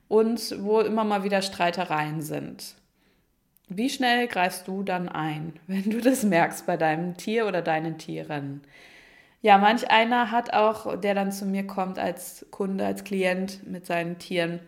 und 0.09 0.57
wo 0.65 0.81
immer 0.81 1.05
mal 1.05 1.23
wieder 1.23 1.43
Streitereien 1.43 2.23
sind. 2.23 2.77
Wie 3.77 3.91
schnell 3.91 4.29
greifst 4.29 4.69
du 4.69 4.83
dann 4.83 5.09
ein, 5.09 5.55
wenn 5.67 5.91
du 5.91 6.01
das 6.01 6.23
merkst 6.23 6.67
bei 6.67 6.77
deinem 6.77 7.17
Tier 7.17 7.47
oder 7.47 7.63
deinen 7.63 7.99
Tieren? 7.99 8.63
Ja, 9.43 9.59
manch 9.59 9.91
einer 9.91 10.31
hat 10.31 10.55
auch, 10.55 10.99
der 11.01 11.15
dann 11.15 11.33
zu 11.33 11.47
mir 11.47 11.67
kommt 11.67 11.99
als 11.99 12.47
Kunde, 12.51 12.87
als 12.87 13.05
Klient 13.05 13.67
mit 13.71 13.87
seinen 13.87 14.19
Tieren, 14.19 14.61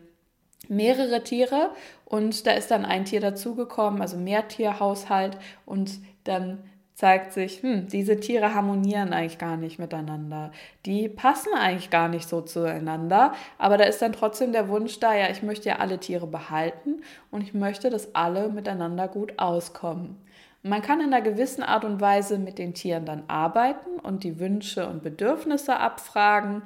mehrere 0.68 1.22
Tiere 1.25 1.70
und 2.04 2.46
da 2.46 2.52
ist 2.52 2.70
dann 2.70 2.84
ein 2.84 3.04
Tier 3.06 3.20
dazugekommen, 3.20 4.02
also 4.02 4.16
Mehrtierhaushalt 4.18 5.38
und 5.66 6.00
dann 6.25 6.64
zeigt 6.96 7.34
sich, 7.34 7.62
hm, 7.62 7.88
diese 7.88 8.18
Tiere 8.20 8.54
harmonieren 8.54 9.12
eigentlich 9.12 9.36
gar 9.36 9.58
nicht 9.58 9.78
miteinander. 9.78 10.50
Die 10.86 11.10
passen 11.10 11.52
eigentlich 11.54 11.90
gar 11.90 12.08
nicht 12.08 12.26
so 12.26 12.40
zueinander, 12.40 13.34
aber 13.58 13.76
da 13.76 13.84
ist 13.84 14.00
dann 14.00 14.14
trotzdem 14.14 14.52
der 14.52 14.70
Wunsch 14.70 14.98
da, 14.98 15.14
ja, 15.14 15.28
ich 15.28 15.42
möchte 15.42 15.68
ja 15.68 15.76
alle 15.76 16.00
Tiere 16.00 16.26
behalten 16.26 17.02
und 17.30 17.42
ich 17.42 17.52
möchte, 17.52 17.90
dass 17.90 18.14
alle 18.14 18.48
miteinander 18.48 19.08
gut 19.08 19.34
auskommen. 19.38 20.16
man 20.62 20.82
kann 20.82 21.00
in 21.00 21.12
einer 21.12 21.20
gewissen 21.22 21.62
Art 21.62 21.84
und 21.84 22.00
Weise 22.00 22.38
mit 22.38 22.58
den 22.58 22.72
Tieren 22.74 23.04
dann 23.04 23.24
arbeiten 23.28 24.00
und 24.02 24.24
die 24.24 24.40
Wünsche 24.40 24.88
und 24.88 25.02
Bedürfnisse 25.02 25.76
abfragen, 25.76 26.62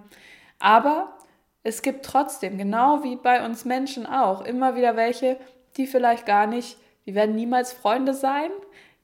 aber 0.60 1.18
es 1.64 1.82
gibt 1.82 2.06
trotzdem, 2.06 2.56
genau 2.56 3.02
wie 3.02 3.16
bei 3.16 3.44
uns 3.44 3.64
Menschen 3.64 4.06
auch, 4.06 4.42
immer 4.42 4.76
wieder 4.76 4.94
welche, 4.96 5.38
die 5.76 5.86
vielleicht 5.86 6.24
gar 6.24 6.46
nicht, 6.46 6.78
die 7.04 7.14
werden 7.16 7.34
niemals 7.34 7.72
Freunde 7.72 8.14
sein, 8.14 8.50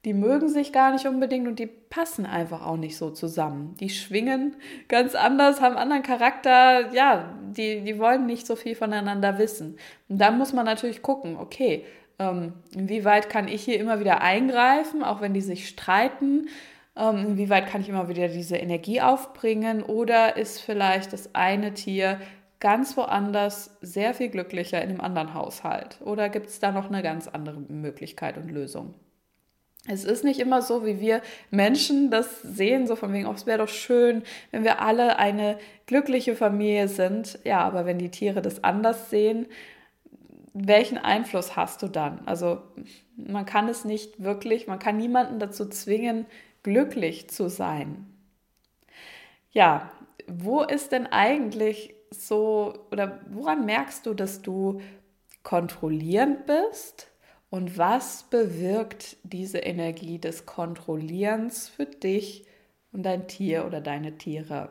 die 0.06 0.14
mögen 0.14 0.48
sich 0.48 0.72
gar 0.72 0.92
nicht 0.92 1.04
unbedingt 1.06 1.48
und 1.48 1.58
die 1.58 1.66
passen 1.66 2.26
einfach 2.26 2.64
auch 2.64 2.76
nicht 2.76 2.96
so 2.96 3.10
zusammen. 3.10 3.76
Die 3.80 3.90
schwingen 3.90 4.54
ganz 4.86 5.16
anders, 5.16 5.60
haben 5.60 5.76
anderen 5.76 6.04
Charakter, 6.04 6.92
ja, 6.92 7.34
die, 7.50 7.80
die 7.80 7.98
wollen 7.98 8.24
nicht 8.24 8.46
so 8.46 8.54
viel 8.54 8.76
voneinander 8.76 9.36
wissen. 9.38 9.76
Und 10.08 10.18
dann 10.18 10.38
muss 10.38 10.52
man 10.52 10.64
natürlich 10.64 11.02
gucken, 11.02 11.36
okay, 11.36 11.84
ähm, 12.20 12.52
inwieweit 12.72 13.28
kann 13.28 13.48
ich 13.48 13.64
hier 13.64 13.80
immer 13.80 13.98
wieder 13.98 14.20
eingreifen, 14.20 15.02
auch 15.02 15.20
wenn 15.20 15.34
die 15.34 15.40
sich 15.40 15.66
streiten, 15.66 16.50
ähm, 16.94 17.30
inwieweit 17.30 17.66
kann 17.66 17.80
ich 17.80 17.88
immer 17.88 18.08
wieder 18.08 18.28
diese 18.28 18.58
Energie 18.58 19.00
aufbringen 19.00 19.82
oder 19.82 20.36
ist 20.36 20.60
vielleicht 20.60 21.14
das 21.14 21.34
eine 21.34 21.74
Tier 21.74 22.20
ganz 22.60 22.96
woanders 22.96 23.76
sehr 23.80 24.14
viel 24.14 24.28
glücklicher 24.28 24.80
in 24.80 24.90
dem 24.90 25.00
anderen 25.00 25.34
Haushalt? 25.34 25.98
Oder 26.00 26.28
gibt 26.28 26.46
es 26.46 26.60
da 26.60 26.70
noch 26.70 26.86
eine 26.86 27.02
ganz 27.02 27.26
andere 27.26 27.58
Möglichkeit 27.58 28.38
und 28.38 28.52
Lösung? 28.52 28.94
Es 29.88 30.04
ist 30.04 30.24
nicht 30.24 30.40
immer 30.40 30.62
so, 30.62 30.84
wie 30.84 31.00
wir 31.00 31.22
Menschen 31.50 32.10
das 32.10 32.42
sehen, 32.42 32.86
so 32.86 32.96
von 32.96 33.12
wegen, 33.12 33.26
oh, 33.26 33.32
es 33.32 33.46
wäre 33.46 33.58
doch 33.58 33.68
schön, 33.68 34.22
wenn 34.50 34.64
wir 34.64 34.80
alle 34.80 35.18
eine 35.18 35.58
glückliche 35.86 36.34
Familie 36.34 36.88
sind. 36.88 37.38
Ja, 37.44 37.60
aber 37.60 37.86
wenn 37.86 37.98
die 37.98 38.10
Tiere 38.10 38.42
das 38.42 38.64
anders 38.64 39.10
sehen, 39.10 39.46
welchen 40.54 40.98
Einfluss 40.98 41.54
hast 41.54 41.82
du 41.82 41.88
dann? 41.88 42.20
Also 42.26 42.62
man 43.16 43.44
kann 43.44 43.68
es 43.68 43.84
nicht 43.84 44.22
wirklich, 44.22 44.66
man 44.66 44.78
kann 44.78 44.96
niemanden 44.96 45.38
dazu 45.38 45.68
zwingen, 45.68 46.26
glücklich 46.62 47.28
zu 47.28 47.48
sein. 47.48 48.06
Ja, 49.52 49.90
wo 50.26 50.62
ist 50.62 50.92
denn 50.92 51.06
eigentlich 51.06 51.94
so, 52.10 52.86
oder 52.90 53.20
woran 53.30 53.66
merkst 53.66 54.06
du, 54.06 54.14
dass 54.14 54.42
du 54.42 54.80
kontrollierend 55.42 56.46
bist? 56.46 57.08
Und 57.50 57.78
was 57.78 58.24
bewirkt 58.24 59.16
diese 59.22 59.58
Energie 59.58 60.18
des 60.18 60.46
Kontrollierens 60.46 61.68
für 61.68 61.86
dich 61.86 62.44
und 62.92 63.04
dein 63.04 63.28
Tier 63.28 63.66
oder 63.66 63.80
deine 63.80 64.18
Tiere? 64.18 64.70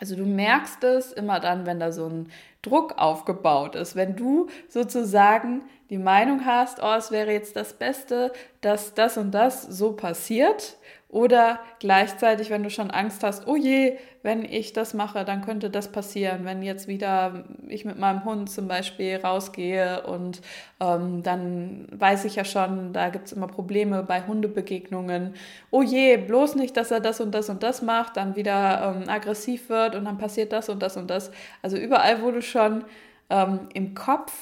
Also 0.00 0.14
du 0.14 0.24
merkst 0.24 0.84
es 0.84 1.12
immer 1.12 1.40
dann, 1.40 1.66
wenn 1.66 1.80
da 1.80 1.90
so 1.90 2.06
ein 2.06 2.30
Druck 2.62 2.98
aufgebaut 2.98 3.74
ist, 3.74 3.96
wenn 3.96 4.14
du 4.14 4.48
sozusagen 4.68 5.62
die 5.90 5.98
Meinung 5.98 6.44
hast, 6.44 6.80
oh, 6.82 6.94
es 6.96 7.10
wäre 7.10 7.32
jetzt 7.32 7.56
das 7.56 7.72
Beste, 7.72 8.32
dass 8.60 8.94
das 8.94 9.16
und 9.16 9.32
das 9.32 9.62
so 9.62 9.92
passiert 9.92 10.76
oder 11.10 11.60
gleichzeitig, 11.78 12.50
wenn 12.50 12.62
du 12.62 12.68
schon 12.68 12.90
Angst 12.90 13.22
hast, 13.24 13.46
oh 13.46 13.56
je, 13.56 13.96
wenn 14.22 14.44
ich 14.44 14.74
das 14.74 14.92
mache, 14.92 15.24
dann 15.24 15.40
könnte 15.40 15.70
das 15.70 15.90
passieren. 15.90 16.44
Wenn 16.44 16.62
jetzt 16.62 16.86
wieder 16.86 17.44
ich 17.66 17.86
mit 17.86 17.98
meinem 17.98 18.24
Hund 18.24 18.50
zum 18.50 18.68
Beispiel 18.68 19.16
rausgehe 19.16 20.06
und 20.06 20.42
ähm, 20.80 21.22
dann 21.22 21.86
weiß 21.92 22.26
ich 22.26 22.36
ja 22.36 22.44
schon, 22.44 22.92
da 22.92 23.08
gibt 23.08 23.28
es 23.28 23.32
immer 23.32 23.46
Probleme 23.46 24.02
bei 24.02 24.26
Hundebegegnungen. 24.26 25.32
Oh 25.70 25.80
je, 25.80 26.18
bloß 26.18 26.56
nicht, 26.56 26.76
dass 26.76 26.90
er 26.90 27.00
das 27.00 27.22
und 27.22 27.34
das 27.34 27.48
und 27.48 27.62
das 27.62 27.80
macht, 27.80 28.18
dann 28.18 28.36
wieder 28.36 28.94
ähm, 28.94 29.08
aggressiv 29.08 29.70
wird 29.70 29.94
und 29.94 30.04
dann 30.04 30.18
passiert 30.18 30.52
das 30.52 30.68
und 30.68 30.82
das 30.82 30.98
und 30.98 31.08
das. 31.08 31.30
Also 31.62 31.78
überall, 31.78 32.22
wo 32.22 32.30
du 32.32 32.42
schon 32.42 32.84
ähm, 33.30 33.60
im 33.72 33.94
Kopf 33.94 34.32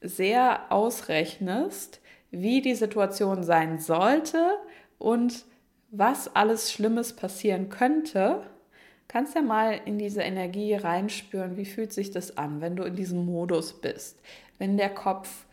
sehr 0.00 0.72
ausrechnest, 0.72 2.00
wie 2.30 2.62
die 2.62 2.74
Situation 2.74 3.42
sein 3.42 3.78
sollte 3.78 4.38
und 4.98 5.44
was 5.90 6.34
alles 6.34 6.72
Schlimmes 6.72 7.14
passieren 7.14 7.68
könnte, 7.68 8.42
kannst 9.08 9.34
ja 9.34 9.42
mal 9.42 9.80
in 9.84 9.98
diese 9.98 10.22
Energie 10.22 10.74
reinspüren, 10.74 11.56
wie 11.56 11.64
fühlt 11.64 11.92
sich 11.92 12.10
das 12.12 12.36
an, 12.36 12.60
wenn 12.60 12.76
du 12.76 12.84
in 12.84 12.94
diesem 12.94 13.26
Modus 13.26 13.80
bist, 13.80 14.20
wenn 14.58 14.76
der 14.76 14.90
Kopf 14.90 15.46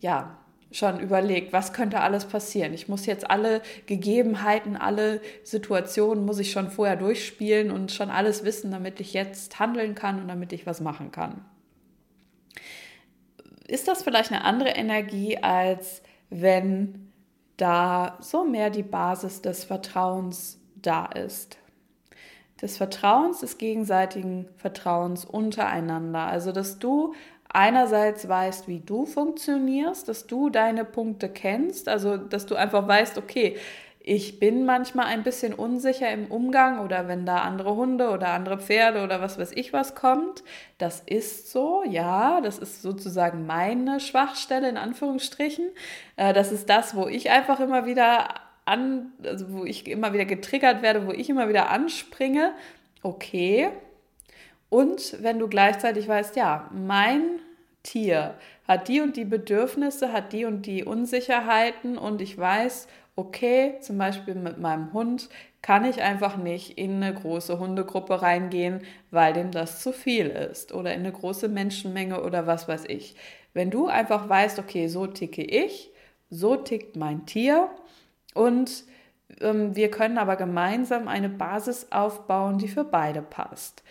ja 0.00 0.38
schon 0.72 0.98
überlegt, 0.98 1.52
was 1.52 1.72
könnte 1.72 2.00
alles 2.00 2.24
passieren. 2.24 2.72
Ich 2.72 2.88
muss 2.88 3.06
jetzt 3.06 3.30
alle 3.30 3.62
Gegebenheiten, 3.86 4.76
alle 4.76 5.20
Situationen 5.44 6.24
muss 6.24 6.40
ich 6.40 6.50
schon 6.50 6.70
vorher 6.70 6.96
durchspielen 6.96 7.70
und 7.70 7.92
schon 7.92 8.10
alles 8.10 8.42
wissen, 8.42 8.72
damit 8.72 8.98
ich 9.00 9.12
jetzt 9.12 9.58
handeln 9.60 9.94
kann 9.94 10.20
und 10.20 10.28
damit 10.28 10.52
ich 10.52 10.66
was 10.66 10.80
machen 10.80 11.12
kann. 11.12 11.44
Ist 13.68 13.86
das 13.86 14.02
vielleicht 14.02 14.32
eine 14.32 14.44
andere 14.44 14.70
Energie, 14.70 15.38
als 15.38 16.02
wenn 16.30 17.03
da 17.56 18.16
so 18.20 18.44
mehr 18.44 18.70
die 18.70 18.82
Basis 18.82 19.42
des 19.42 19.64
Vertrauens 19.64 20.58
da 20.76 21.06
ist. 21.06 21.58
Des 22.60 22.76
Vertrauens, 22.76 23.40
des 23.40 23.58
gegenseitigen 23.58 24.48
Vertrauens 24.56 25.24
untereinander. 25.24 26.26
Also, 26.26 26.52
dass 26.52 26.78
du 26.78 27.14
einerseits 27.48 28.28
weißt, 28.28 28.68
wie 28.68 28.80
du 28.80 29.06
funktionierst, 29.06 30.08
dass 30.08 30.26
du 30.26 30.50
deine 30.50 30.84
Punkte 30.84 31.28
kennst, 31.28 31.88
also 31.88 32.16
dass 32.16 32.46
du 32.46 32.56
einfach 32.56 32.86
weißt, 32.86 33.16
okay, 33.16 33.56
ich 34.06 34.38
bin 34.38 34.66
manchmal 34.66 35.06
ein 35.06 35.22
bisschen 35.22 35.54
unsicher 35.54 36.10
im 36.12 36.26
Umgang 36.26 36.80
oder 36.80 37.08
wenn 37.08 37.24
da 37.24 37.38
andere 37.38 37.74
Hunde 37.74 38.10
oder 38.10 38.28
andere 38.28 38.58
Pferde 38.58 39.02
oder 39.02 39.22
was 39.22 39.38
weiß 39.38 39.52
ich 39.52 39.72
was 39.72 39.94
kommt. 39.94 40.44
Das 40.76 41.00
ist 41.00 41.50
so, 41.50 41.82
ja, 41.88 42.42
das 42.42 42.58
ist 42.58 42.82
sozusagen 42.82 43.46
meine 43.46 44.00
Schwachstelle 44.00 44.68
in 44.68 44.76
Anführungsstrichen. 44.76 45.70
Äh, 46.16 46.34
das 46.34 46.52
ist 46.52 46.68
das, 46.68 46.94
wo 46.94 47.08
ich 47.08 47.30
einfach 47.30 47.60
immer 47.60 47.86
wieder 47.86 48.28
an, 48.66 49.12
also 49.22 49.50
wo 49.50 49.64
ich 49.64 49.88
immer 49.88 50.12
wieder 50.12 50.26
getriggert 50.26 50.82
werde, 50.82 51.06
wo 51.06 51.12
ich 51.12 51.30
immer 51.30 51.48
wieder 51.48 51.70
anspringe. 51.70 52.52
Okay. 53.02 53.70
Und 54.68 55.16
wenn 55.22 55.38
du 55.38 55.48
gleichzeitig 55.48 56.06
weißt, 56.06 56.36
ja, 56.36 56.68
mein 56.74 57.40
Tier 57.82 58.34
hat 58.68 58.88
die 58.88 59.00
und 59.00 59.16
die 59.16 59.24
Bedürfnisse, 59.24 60.12
hat 60.12 60.34
die 60.34 60.44
und 60.44 60.66
die 60.66 60.84
Unsicherheiten 60.84 61.96
und 61.96 62.20
ich 62.20 62.36
weiß, 62.36 62.86
okay, 63.16 63.76
zum 63.80 63.98
Beispiel 63.98 64.34
mit 64.34 64.58
meinem 64.58 64.92
Hund 64.92 65.28
kann 65.62 65.84
ich 65.84 66.02
einfach 66.02 66.36
nicht 66.36 66.78
in 66.78 67.02
eine 67.02 67.14
große 67.14 67.58
Hundegruppe 67.58 68.22
reingehen, 68.22 68.82
weil 69.10 69.32
dem 69.32 69.50
das 69.50 69.80
zu 69.82 69.92
viel 69.92 70.26
ist 70.26 70.72
oder 70.72 70.92
in 70.92 71.00
eine 71.00 71.12
große 71.12 71.48
Menschenmenge 71.48 72.22
oder 72.22 72.46
was 72.46 72.68
weiß 72.68 72.84
ich. 72.88 73.16
Wenn 73.54 73.70
du 73.70 73.86
einfach 73.86 74.28
weißt, 74.28 74.58
okay, 74.58 74.88
so 74.88 75.06
ticke 75.06 75.42
ich, 75.42 75.90
so 76.28 76.56
tickt 76.56 76.96
mein 76.96 77.24
Tier 77.26 77.70
und 78.34 78.84
ähm, 79.40 79.76
wir 79.76 79.90
können 79.90 80.18
aber 80.18 80.36
gemeinsam 80.36 81.08
eine 81.08 81.28
Basis 81.28 81.88
aufbauen, 81.90 82.58
die 82.58 82.68
für 82.68 82.84
beide 82.84 83.22
passt. 83.22 83.82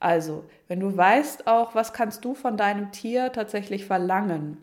Also, 0.00 0.44
wenn 0.66 0.80
du 0.80 0.96
weißt 0.96 1.46
auch, 1.46 1.74
was 1.74 1.92
kannst 1.92 2.24
du 2.24 2.34
von 2.34 2.56
deinem 2.56 2.90
Tier 2.90 3.32
tatsächlich 3.32 3.84
verlangen, 3.84 4.56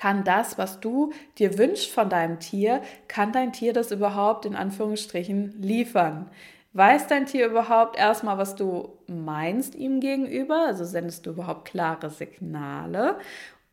kann 0.00 0.24
das, 0.24 0.56
was 0.56 0.80
du 0.80 1.12
dir 1.36 1.58
wünschst 1.58 1.90
von 1.90 2.08
deinem 2.08 2.40
Tier, 2.40 2.80
kann 3.06 3.32
dein 3.32 3.52
Tier 3.52 3.74
das 3.74 3.92
überhaupt 3.92 4.46
in 4.46 4.56
Anführungsstrichen 4.56 5.60
liefern? 5.60 6.30
Weiß 6.72 7.06
dein 7.06 7.26
Tier 7.26 7.48
überhaupt 7.48 7.98
erstmal, 7.98 8.38
was 8.38 8.54
du 8.54 8.96
meinst 9.06 9.74
ihm 9.74 10.00
gegenüber? 10.00 10.64
Also 10.66 10.86
sendest 10.86 11.26
du 11.26 11.32
überhaupt 11.32 11.66
klare 11.66 12.08
Signale? 12.08 13.18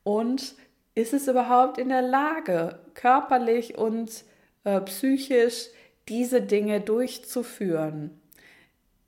Und 0.03 0.55
ist 0.95 1.13
es 1.13 1.29
überhaupt 1.29 1.77
in 1.77 1.87
der 1.87 2.01
Lage, 2.01 2.79
körperlich 2.93 3.77
und 3.77 4.25
äh, 4.65 4.81
psychisch 4.81 5.67
diese 6.09 6.41
Dinge 6.41 6.81
durchzuführen? 6.81 8.19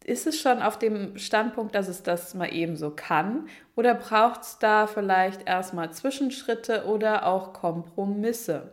Ist 0.03 0.27
es 0.27 0.39
schon 0.39 0.61
auf 0.61 0.79
dem 0.79 1.17
Standpunkt, 1.17 1.75
dass 1.75 1.87
es 1.87 2.03
das 2.03 2.33
mal 2.33 2.53
eben 2.53 2.77
so 2.77 2.89
kann? 2.91 3.47
Oder 3.75 3.93
braucht 3.93 4.41
es 4.41 4.57
da 4.59 4.87
vielleicht 4.87 5.47
erstmal 5.47 5.91
Zwischenschritte 5.91 6.85
oder 6.85 7.25
auch 7.25 7.53
Kompromisse? 7.53 8.71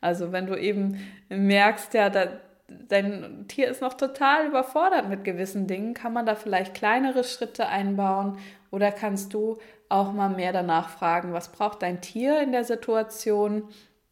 Also 0.00 0.32
wenn 0.32 0.46
du 0.46 0.54
eben 0.54 1.00
merkst, 1.30 1.94
ja, 1.94 2.10
da, 2.10 2.26
dein 2.68 3.46
Tier 3.48 3.68
ist 3.68 3.80
noch 3.80 3.94
total 3.94 4.46
überfordert 4.46 5.08
mit 5.08 5.24
gewissen 5.24 5.66
Dingen, 5.66 5.94
kann 5.94 6.12
man 6.12 6.26
da 6.26 6.34
vielleicht 6.34 6.74
kleinere 6.74 7.24
Schritte 7.24 7.68
einbauen 7.68 8.38
oder 8.70 8.92
kannst 8.92 9.32
du 9.32 9.58
auch 9.88 10.12
mal 10.12 10.28
mehr 10.28 10.52
danach 10.52 10.88
fragen, 10.88 11.32
was 11.32 11.52
braucht 11.52 11.82
dein 11.82 12.00
Tier 12.00 12.40
in 12.42 12.52
der 12.52 12.64
Situation 12.64 13.68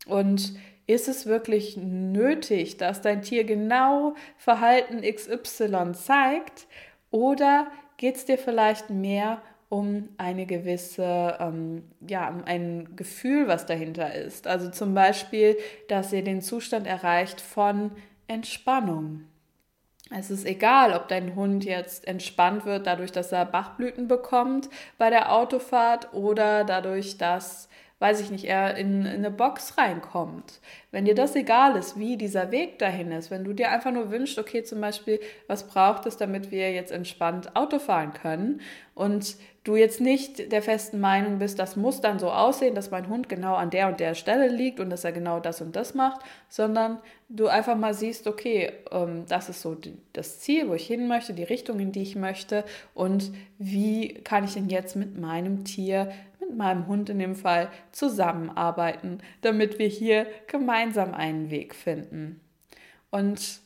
und 0.06 0.54
ist 0.86 1.08
es 1.08 1.26
wirklich 1.26 1.76
nötig, 1.76 2.76
dass 2.76 3.00
dein 3.00 3.22
Tier 3.22 3.44
genau 3.44 4.14
Verhalten 4.36 5.02
XY 5.02 5.92
zeigt? 5.92 6.66
Oder 7.10 7.68
geht 7.96 8.16
es 8.16 8.24
dir 8.24 8.38
vielleicht 8.38 8.90
mehr 8.90 9.40
um 9.68 10.08
eine 10.18 10.44
gewisse, 10.44 11.36
ähm, 11.40 11.84
ja, 12.06 12.28
um 12.28 12.44
ein 12.44 12.96
Gefühl, 12.96 13.48
was 13.48 13.64
dahinter 13.66 14.14
ist? 14.14 14.46
Also 14.46 14.70
zum 14.70 14.94
Beispiel, 14.94 15.56
dass 15.88 16.12
ihr 16.12 16.24
den 16.24 16.42
Zustand 16.42 16.86
erreicht 16.86 17.40
von 17.40 17.92
Entspannung. 18.26 19.24
Es 20.10 20.30
ist 20.30 20.44
egal, 20.44 20.92
ob 20.92 21.08
dein 21.08 21.34
Hund 21.36 21.64
jetzt 21.64 22.06
entspannt 22.06 22.66
wird 22.66 22.86
dadurch, 22.86 23.12
dass 23.12 23.32
er 23.32 23.46
Bachblüten 23.46 24.08
bekommt 24.08 24.68
bei 24.98 25.08
der 25.08 25.32
Autofahrt 25.32 26.12
oder 26.12 26.64
dadurch, 26.64 27.16
dass 27.16 27.68
weiß 28.02 28.20
ich 28.20 28.32
nicht, 28.32 28.46
er 28.46 28.76
in, 28.76 29.06
in 29.06 29.06
eine 29.06 29.30
Box 29.30 29.78
reinkommt. 29.78 30.60
Wenn 30.90 31.04
dir 31.04 31.14
das 31.14 31.36
egal 31.36 31.76
ist, 31.76 31.96
wie 31.96 32.16
dieser 32.16 32.50
Weg 32.50 32.80
dahin 32.80 33.12
ist, 33.12 33.30
wenn 33.30 33.44
du 33.44 33.52
dir 33.52 33.70
einfach 33.70 33.92
nur 33.92 34.10
wünschst, 34.10 34.40
okay, 34.40 34.64
zum 34.64 34.80
Beispiel, 34.80 35.20
was 35.46 35.68
braucht 35.68 36.04
es, 36.06 36.16
damit 36.16 36.50
wir 36.50 36.72
jetzt 36.72 36.90
entspannt 36.90 37.54
Auto 37.54 37.78
fahren 37.78 38.12
können 38.12 38.60
und 38.96 39.36
du 39.62 39.76
jetzt 39.76 40.00
nicht 40.00 40.50
der 40.50 40.62
festen 40.62 40.98
Meinung 40.98 41.38
bist, 41.38 41.60
das 41.60 41.76
muss 41.76 42.00
dann 42.00 42.18
so 42.18 42.32
aussehen, 42.32 42.74
dass 42.74 42.90
mein 42.90 43.08
Hund 43.08 43.28
genau 43.28 43.54
an 43.54 43.70
der 43.70 43.86
und 43.86 44.00
der 44.00 44.16
Stelle 44.16 44.48
liegt 44.48 44.80
und 44.80 44.90
dass 44.90 45.04
er 45.04 45.12
genau 45.12 45.38
das 45.38 45.60
und 45.60 45.76
das 45.76 45.94
macht, 45.94 46.22
sondern 46.48 46.98
du 47.28 47.46
einfach 47.46 47.76
mal 47.76 47.94
siehst, 47.94 48.26
okay, 48.26 48.72
ähm, 48.90 49.26
das 49.28 49.48
ist 49.48 49.62
so 49.62 49.76
das 50.12 50.40
Ziel, 50.40 50.68
wo 50.68 50.74
ich 50.74 50.88
hin 50.88 51.06
möchte, 51.06 51.34
die 51.34 51.44
Richtung, 51.44 51.78
in 51.78 51.92
die 51.92 52.02
ich 52.02 52.16
möchte 52.16 52.64
und 52.94 53.32
wie 53.58 54.14
kann 54.24 54.42
ich 54.42 54.54
denn 54.54 54.68
jetzt 54.68 54.96
mit 54.96 55.16
meinem 55.16 55.64
Tier 55.64 56.10
meinem 56.56 56.86
Hund 56.86 57.08
in 57.10 57.18
dem 57.18 57.34
Fall 57.34 57.70
zusammenarbeiten, 57.92 59.18
damit 59.40 59.78
wir 59.78 59.88
hier 59.88 60.26
gemeinsam 60.46 61.14
einen 61.14 61.50
Weg 61.50 61.74
finden. 61.74 62.40
Und 63.10 63.60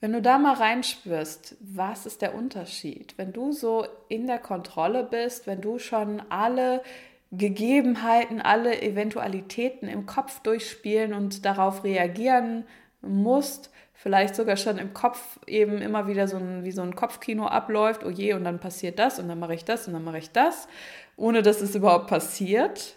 wenn 0.00 0.12
du 0.12 0.20
da 0.20 0.38
mal 0.38 0.54
reinspürst, 0.54 1.56
was 1.60 2.04
ist 2.04 2.20
der 2.20 2.34
Unterschied? 2.34 3.14
Wenn 3.16 3.32
du 3.32 3.52
so 3.52 3.86
in 4.08 4.26
der 4.26 4.38
Kontrolle 4.38 5.02
bist, 5.02 5.46
wenn 5.46 5.62
du 5.62 5.78
schon 5.78 6.20
alle 6.28 6.82
Gegebenheiten, 7.32 8.40
alle 8.40 8.82
Eventualitäten 8.82 9.88
im 9.88 10.04
Kopf 10.06 10.40
durchspielen 10.40 11.14
und 11.14 11.44
darauf 11.44 11.84
reagieren 11.84 12.64
musst, 13.00 13.70
vielleicht 14.04 14.36
sogar 14.36 14.58
schon 14.58 14.76
im 14.76 14.92
Kopf 14.92 15.38
eben 15.46 15.78
immer 15.78 16.06
wieder 16.06 16.28
so 16.28 16.36
ein, 16.36 16.62
wie 16.62 16.72
so 16.72 16.82
ein 16.82 16.94
Kopfkino 16.94 17.46
abläuft, 17.46 18.04
oh 18.04 18.10
je, 18.10 18.34
und 18.34 18.44
dann 18.44 18.60
passiert 18.60 18.98
das 18.98 19.18
und 19.18 19.28
dann 19.28 19.38
mache 19.38 19.54
ich 19.54 19.64
das 19.64 19.88
und 19.88 19.94
dann 19.94 20.04
mache 20.04 20.18
ich 20.18 20.30
das, 20.30 20.68
ohne 21.16 21.40
dass 21.40 21.62
es 21.62 21.74
überhaupt 21.74 22.08
passiert. 22.08 22.96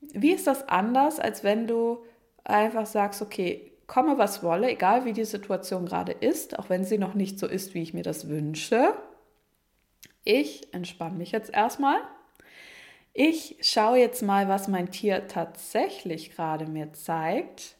Wie 0.00 0.32
ist 0.32 0.46
das 0.46 0.66
anders, 0.70 1.20
als 1.20 1.44
wenn 1.44 1.66
du 1.66 2.02
einfach 2.44 2.86
sagst, 2.86 3.20
okay, 3.20 3.72
komme 3.86 4.16
was 4.16 4.42
wolle, 4.42 4.70
egal 4.70 5.04
wie 5.04 5.12
die 5.12 5.26
Situation 5.26 5.84
gerade 5.84 6.12
ist, 6.12 6.58
auch 6.58 6.70
wenn 6.70 6.84
sie 6.84 6.96
noch 6.96 7.12
nicht 7.12 7.38
so 7.38 7.46
ist, 7.46 7.74
wie 7.74 7.82
ich 7.82 7.92
mir 7.92 8.02
das 8.02 8.26
wünsche. 8.26 8.94
Ich 10.24 10.72
entspanne 10.72 11.18
mich 11.18 11.32
jetzt 11.32 11.52
erstmal. 11.52 11.98
Ich 13.12 13.58
schaue 13.60 13.98
jetzt 13.98 14.22
mal, 14.22 14.48
was 14.48 14.66
mein 14.66 14.90
Tier 14.90 15.28
tatsächlich 15.28 16.34
gerade 16.34 16.64
mir 16.64 16.94
zeigt 16.94 17.76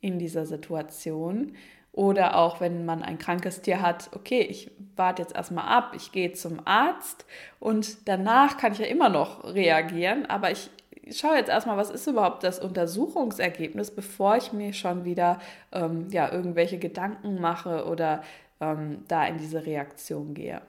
in 0.00 0.18
dieser 0.18 0.46
Situation. 0.46 1.56
Oder 1.92 2.36
auch 2.36 2.60
wenn 2.60 2.84
man 2.84 3.02
ein 3.02 3.18
krankes 3.18 3.62
Tier 3.62 3.82
hat, 3.82 4.10
okay, 4.14 4.40
ich 4.42 4.70
warte 4.96 5.22
jetzt 5.22 5.34
erstmal 5.34 5.66
ab, 5.66 5.92
ich 5.96 6.12
gehe 6.12 6.32
zum 6.32 6.60
Arzt 6.64 7.26
und 7.58 8.08
danach 8.08 8.58
kann 8.58 8.72
ich 8.72 8.78
ja 8.78 8.86
immer 8.86 9.08
noch 9.08 9.42
reagieren, 9.44 10.26
aber 10.26 10.52
ich 10.52 10.70
schaue 11.10 11.36
jetzt 11.36 11.48
erstmal, 11.48 11.76
was 11.76 11.90
ist 11.90 12.06
überhaupt 12.06 12.44
das 12.44 12.60
Untersuchungsergebnis, 12.60 13.90
bevor 13.90 14.36
ich 14.36 14.52
mir 14.52 14.72
schon 14.72 15.04
wieder 15.04 15.40
ähm, 15.72 16.08
ja, 16.10 16.30
irgendwelche 16.30 16.78
Gedanken 16.78 17.40
mache 17.40 17.86
oder 17.86 18.22
ähm, 18.60 19.04
da 19.08 19.26
in 19.26 19.38
diese 19.38 19.66
Reaktion 19.66 20.34
gehe. 20.34 20.62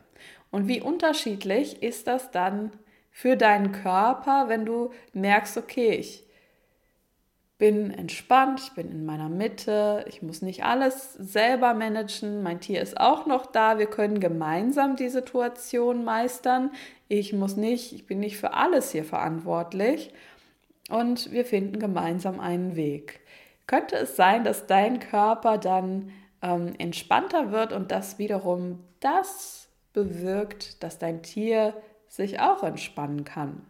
Und 0.50 0.68
wie 0.68 0.82
unterschiedlich 0.82 1.82
ist 1.84 2.08
das 2.08 2.32
dann 2.32 2.72
für 3.12 3.38
deinen 3.38 3.72
Körper, 3.72 4.46
wenn 4.48 4.66
du 4.66 4.92
merkst, 5.14 5.58
okay, 5.58 5.92
ich 5.92 6.26
bin 7.62 7.92
entspannt, 7.92 8.60
ich 8.60 8.72
bin 8.72 8.90
in 8.90 9.06
meiner 9.06 9.30
Mitte, 9.30 10.04
ich 10.08 10.24
muss 10.24 10.42
nicht 10.42 10.64
alles 10.64 11.14
selber 11.14 11.76
managen, 11.76 12.42
mein 12.42 12.60
Tier 12.60 12.82
ist 12.82 13.00
auch 13.00 13.28
noch 13.28 13.46
da, 13.46 13.78
wir 13.78 13.86
können 13.86 14.20
gemeinsam 14.20 14.96
die 14.96 15.10
Situation 15.10 16.04
meistern. 16.04 16.72
Ich 17.08 17.34
muss 17.34 17.58
nicht, 17.58 17.94
ich 17.94 18.08
bin 18.08 18.20
nicht 18.20 18.38
für 18.38 18.54
alles 18.54 18.92
hier 18.92 19.04
verantwortlich 19.04 20.12
und 20.90 21.32
wir 21.32 21.46
finden 21.46 21.78
gemeinsam 21.78 22.40
einen 22.40 22.76
Weg. 22.76 23.20
Könnte 23.68 23.96
es 23.96 24.16
sein, 24.16 24.44
dass 24.44 24.66
dein 24.66 25.00
Körper 25.00 25.60
dann 25.60 26.10
ähm, 26.42 26.74
entspannter 26.80 27.52
wird 27.52 27.74
und 27.74 27.92
das 27.92 28.18
wiederum 28.18 28.80
das 29.02 29.70
bewirkt, 29.94 30.82
dass 30.82 30.98
dein 30.98 31.22
Tier 31.22 31.76
sich 32.08 32.40
auch 32.40 32.64
entspannen 32.64 33.24
kann? 33.24 33.68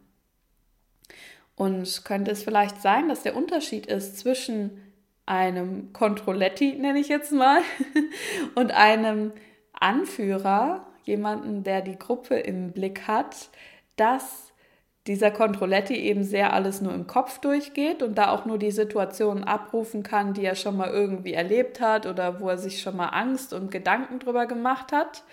Und 1.56 2.06
könnte 2.06 2.32
es 2.32 2.44
vielleicht 2.44 2.82
sein, 2.82 3.10
dass 3.10 3.24
der 3.24 3.36
Unterschied 3.36 3.86
ist 3.86 4.18
zwischen 4.18 4.82
einem 5.26 5.94
Controletti, 5.94 6.74
nenne 6.74 7.00
ich 7.00 7.08
jetzt 7.08 7.32
mal, 7.32 7.62
und 8.56 8.72
einem 8.72 9.32
Anführer, 9.74 10.88
jemanden, 11.04 11.64
der 11.64 11.82
die 11.82 11.98
Gruppe 11.98 12.36
im 12.36 12.72
Blick 12.72 13.08
hat, 13.08 13.50
dass 13.96 14.52
dieser 15.08 15.32
Controletti 15.32 15.96
eben 15.96 16.24
sehr 16.24 16.54
alles 16.54 16.80
nur 16.80 16.94
im 16.94 17.08
Kopf 17.08 17.40
durchgeht 17.40 18.04
und 18.04 18.18
da 18.18 18.30
auch 18.30 18.46
nur 18.46 18.60
die 18.60 18.72
Situationen 18.72 19.44
abrufen 19.44 20.04
kann, 20.04 20.34
die 20.34 20.46
er 20.46 20.56
schon 20.56 20.78
mal 20.78 20.92
irgendwie 20.92 21.34
erlebt 21.34 21.82
hat 21.82 22.06
oder 22.06 22.40
wo 22.40 22.50
er 22.50 22.60
sich 22.60 22.82
schon 22.82 22.98
mal 22.98 23.08
Angst 23.08 23.54
und 23.54 23.72
Gedanken 23.72 24.20
drüber 24.20 24.46
gemacht 24.46 24.92
hat. 24.92 25.24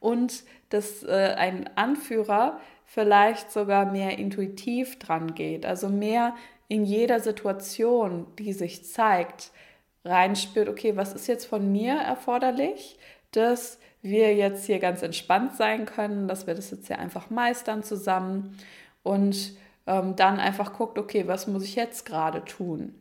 Und 0.00 0.44
dass 0.70 1.02
äh, 1.02 1.34
ein 1.36 1.68
Anführer 1.76 2.58
vielleicht 2.88 3.52
sogar 3.52 3.84
mehr 3.84 4.18
intuitiv 4.18 4.98
dran 4.98 5.34
geht, 5.34 5.66
also 5.66 5.90
mehr 5.90 6.34
in 6.68 6.84
jeder 6.84 7.20
Situation, 7.20 8.26
die 8.38 8.54
sich 8.54 8.84
zeigt, 8.84 9.50
reinspürt, 10.06 10.68
okay, 10.70 10.96
was 10.96 11.12
ist 11.12 11.26
jetzt 11.26 11.44
von 11.44 11.70
mir 11.70 11.94
erforderlich, 11.94 12.98
dass 13.32 13.78
wir 14.00 14.34
jetzt 14.34 14.64
hier 14.64 14.78
ganz 14.78 15.02
entspannt 15.02 15.54
sein 15.56 15.84
können, 15.84 16.28
dass 16.28 16.46
wir 16.46 16.54
das 16.54 16.70
jetzt 16.70 16.86
hier 16.86 16.98
einfach 16.98 17.28
meistern 17.28 17.82
zusammen 17.82 18.58
und 19.02 19.52
ähm, 19.86 20.16
dann 20.16 20.40
einfach 20.40 20.72
guckt, 20.72 20.98
okay, 20.98 21.26
was 21.26 21.46
muss 21.46 21.64
ich 21.64 21.74
jetzt 21.74 22.06
gerade 22.06 22.42
tun? 22.44 22.94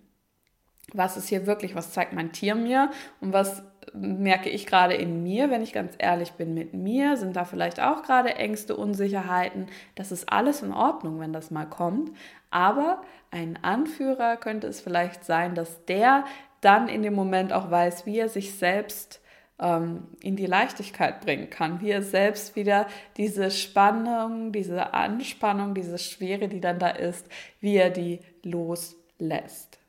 Was 0.93 1.15
ist 1.15 1.29
hier 1.29 1.47
wirklich, 1.47 1.75
was 1.75 1.93
zeigt 1.93 2.11
mein 2.11 2.33
Tier 2.33 2.55
mir 2.55 2.91
und 3.21 3.31
was 3.31 3.63
merke 3.99 4.49
ich 4.49 4.65
gerade 4.65 4.93
in 4.93 5.23
mir, 5.23 5.49
wenn 5.49 5.61
ich 5.61 5.73
ganz 5.73 5.93
ehrlich 5.97 6.33
bin 6.33 6.53
mit 6.53 6.73
mir, 6.73 7.17
sind 7.17 7.35
da 7.35 7.45
vielleicht 7.45 7.79
auch 7.79 8.03
gerade 8.03 8.35
Ängste, 8.35 8.75
Unsicherheiten. 8.75 9.67
Das 9.95 10.11
ist 10.11 10.31
alles 10.31 10.61
in 10.61 10.73
Ordnung, 10.73 11.19
wenn 11.19 11.33
das 11.33 11.51
mal 11.51 11.65
kommt. 11.65 12.11
Aber 12.49 13.01
ein 13.31 13.59
Anführer 13.61 14.37
könnte 14.37 14.67
es 14.67 14.81
vielleicht 14.81 15.25
sein, 15.25 15.55
dass 15.55 15.85
der 15.85 16.25
dann 16.61 16.87
in 16.87 17.03
dem 17.03 17.13
Moment 17.13 17.53
auch 17.53 17.69
weiß, 17.69 18.05
wie 18.05 18.19
er 18.19 18.29
sich 18.29 18.55
selbst 18.55 19.21
ähm, 19.59 20.07
in 20.21 20.35
die 20.35 20.45
Leichtigkeit 20.45 21.21
bringen 21.21 21.49
kann, 21.49 21.81
wie 21.81 21.91
er 21.91 22.01
selbst 22.01 22.55
wieder 22.55 22.87
diese 23.17 23.51
Spannung, 23.51 24.51
diese 24.51 24.93
Anspannung, 24.93 25.73
diese 25.73 25.97
Schwere, 25.97 26.47
die 26.47 26.61
dann 26.61 26.79
da 26.79 26.89
ist, 26.89 27.27
wie 27.59 27.75
er 27.75 27.89
die 27.89 28.19
loslässt. 28.43 29.79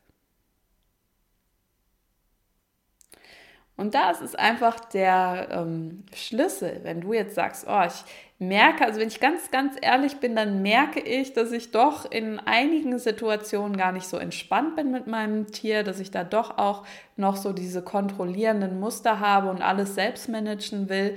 Und 3.78 3.94
da 3.94 4.10
ist 4.10 4.36
einfach 4.36 4.80
der 4.80 5.48
ähm, 5.52 6.02
Schlüssel, 6.12 6.80
wenn 6.82 7.00
du 7.00 7.12
jetzt 7.12 7.36
sagst, 7.36 7.64
oh, 7.68 7.82
ich 7.86 8.04
merke, 8.40 8.84
also 8.84 8.98
wenn 8.98 9.06
ich 9.06 9.20
ganz, 9.20 9.52
ganz 9.52 9.76
ehrlich 9.80 10.16
bin, 10.16 10.34
dann 10.34 10.62
merke 10.62 10.98
ich, 10.98 11.32
dass 11.32 11.52
ich 11.52 11.70
doch 11.70 12.10
in 12.10 12.40
einigen 12.40 12.98
Situationen 12.98 13.76
gar 13.76 13.92
nicht 13.92 14.08
so 14.08 14.16
entspannt 14.16 14.74
bin 14.74 14.90
mit 14.90 15.06
meinem 15.06 15.52
Tier, 15.52 15.84
dass 15.84 16.00
ich 16.00 16.10
da 16.10 16.24
doch 16.24 16.58
auch 16.58 16.84
noch 17.14 17.36
so 17.36 17.52
diese 17.52 17.80
kontrollierenden 17.80 18.80
Muster 18.80 19.20
habe 19.20 19.48
und 19.48 19.62
alles 19.62 19.94
selbst 19.94 20.28
managen 20.28 20.88
will. 20.88 21.16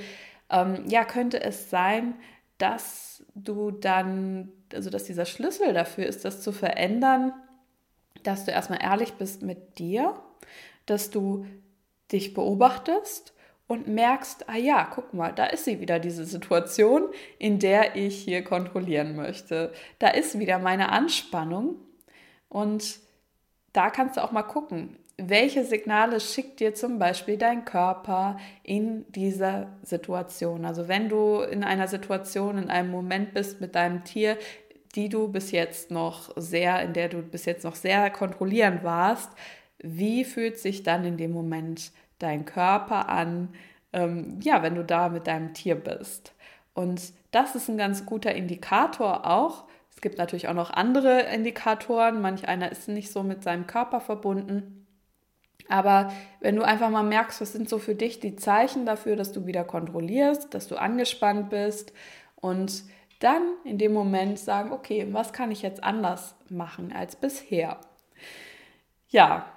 Ähm, 0.51 0.85
ja, 0.87 1.03
könnte 1.03 1.41
es 1.41 1.71
sein, 1.71 2.13
dass 2.59 3.23
du 3.33 3.71
dann, 3.71 4.51
also 4.71 4.91
dass 4.91 5.05
dieser 5.05 5.25
Schlüssel 5.25 5.73
dafür 5.73 6.05
ist, 6.05 6.25
das 6.25 6.43
zu 6.43 6.51
verändern, 6.51 7.33
dass 8.21 8.45
du 8.45 8.51
erstmal 8.51 8.83
ehrlich 8.83 9.13
bist 9.13 9.41
mit 9.41 9.79
dir, 9.79 10.13
dass 10.85 11.09
du 11.09 11.47
dich 12.11 12.33
beobachtest 12.33 13.33
und 13.67 13.87
merkst, 13.87 14.49
ah 14.49 14.57
ja, 14.57 14.87
guck 14.93 15.13
mal, 15.13 15.31
da 15.31 15.45
ist 15.45 15.65
sie 15.65 15.79
wieder, 15.79 15.99
diese 15.99 16.25
Situation, 16.25 17.03
in 17.39 17.57
der 17.59 17.95
ich 17.95 18.23
hier 18.23 18.43
kontrollieren 18.43 19.15
möchte. 19.15 19.71
Da 19.99 20.09
ist 20.09 20.37
wieder 20.37 20.59
meine 20.59 20.89
Anspannung 20.89 21.75
und 22.49 22.99
da 23.73 23.89
kannst 23.89 24.17
du 24.17 24.23
auch 24.23 24.33
mal 24.33 24.43
gucken, 24.43 24.97
welche 25.17 25.63
Signale 25.63 26.19
schickt 26.19 26.59
dir 26.59 26.73
zum 26.73 26.99
Beispiel 26.99 27.37
dein 27.37 27.63
Körper 27.63 28.37
in 28.63 29.05
dieser 29.11 29.67
Situation. 29.83 30.65
Also 30.65 30.87
wenn 30.87 31.09
du 31.09 31.41
in 31.41 31.63
einer 31.63 31.87
Situation, 31.87 32.57
in 32.57 32.69
einem 32.69 32.91
Moment 32.91 33.33
bist 33.33 33.61
mit 33.61 33.75
deinem 33.75 34.03
Tier, 34.03 34.37
die 34.95 35.09
du 35.09 35.29
bis 35.29 35.51
jetzt 35.51 35.91
noch 35.91 36.31
sehr, 36.35 36.81
in 36.81 36.93
der 36.93 37.07
du 37.07 37.21
bis 37.21 37.45
jetzt 37.45 37.63
noch 37.63 37.75
sehr 37.75 38.09
kontrollierend 38.09 38.83
warst, 38.83 39.29
wie 39.83 40.25
fühlt 40.25 40.57
sich 40.57 40.83
dann 40.83 41.05
in 41.05 41.17
dem 41.17 41.31
Moment 41.31 41.91
dein 42.19 42.45
Körper 42.45 43.09
an, 43.09 43.49
ähm, 43.93 44.39
ja, 44.41 44.63
wenn 44.63 44.75
du 44.75 44.83
da 44.83 45.09
mit 45.09 45.27
deinem 45.27 45.53
Tier 45.53 45.75
bist. 45.75 46.33
Und 46.73 47.13
das 47.31 47.55
ist 47.55 47.69
ein 47.69 47.77
ganz 47.77 48.05
guter 48.05 48.33
Indikator 48.33 49.25
auch. 49.25 49.65
Es 49.89 50.01
gibt 50.01 50.17
natürlich 50.17 50.47
auch 50.47 50.53
noch 50.53 50.71
andere 50.71 51.21
Indikatoren. 51.23 52.21
Manch 52.21 52.47
einer 52.47 52.71
ist 52.71 52.87
nicht 52.87 53.11
so 53.11 53.23
mit 53.23 53.43
seinem 53.43 53.67
Körper 53.67 53.99
verbunden. 53.99 54.87
Aber 55.69 56.11
wenn 56.39 56.55
du 56.55 56.63
einfach 56.63 56.89
mal 56.89 57.03
merkst, 57.03 57.41
was 57.41 57.53
sind 57.53 57.69
so 57.69 57.77
für 57.77 57.95
dich 57.95 58.19
die 58.19 58.35
Zeichen 58.35 58.85
dafür, 58.85 59.15
dass 59.15 59.31
du 59.31 59.45
wieder 59.45 59.63
kontrollierst, 59.63 60.53
dass 60.53 60.67
du 60.67 60.75
angespannt 60.75 61.49
bist 61.49 61.93
und 62.35 62.83
dann 63.19 63.43
in 63.63 63.77
dem 63.77 63.93
Moment 63.93 64.39
sagen, 64.39 64.71
okay, 64.71 65.07
was 65.11 65.31
kann 65.33 65.51
ich 65.51 65.61
jetzt 65.61 65.83
anders 65.83 66.35
machen 66.49 66.91
als 66.91 67.15
bisher? 67.15 67.79
Ja, 69.09 69.50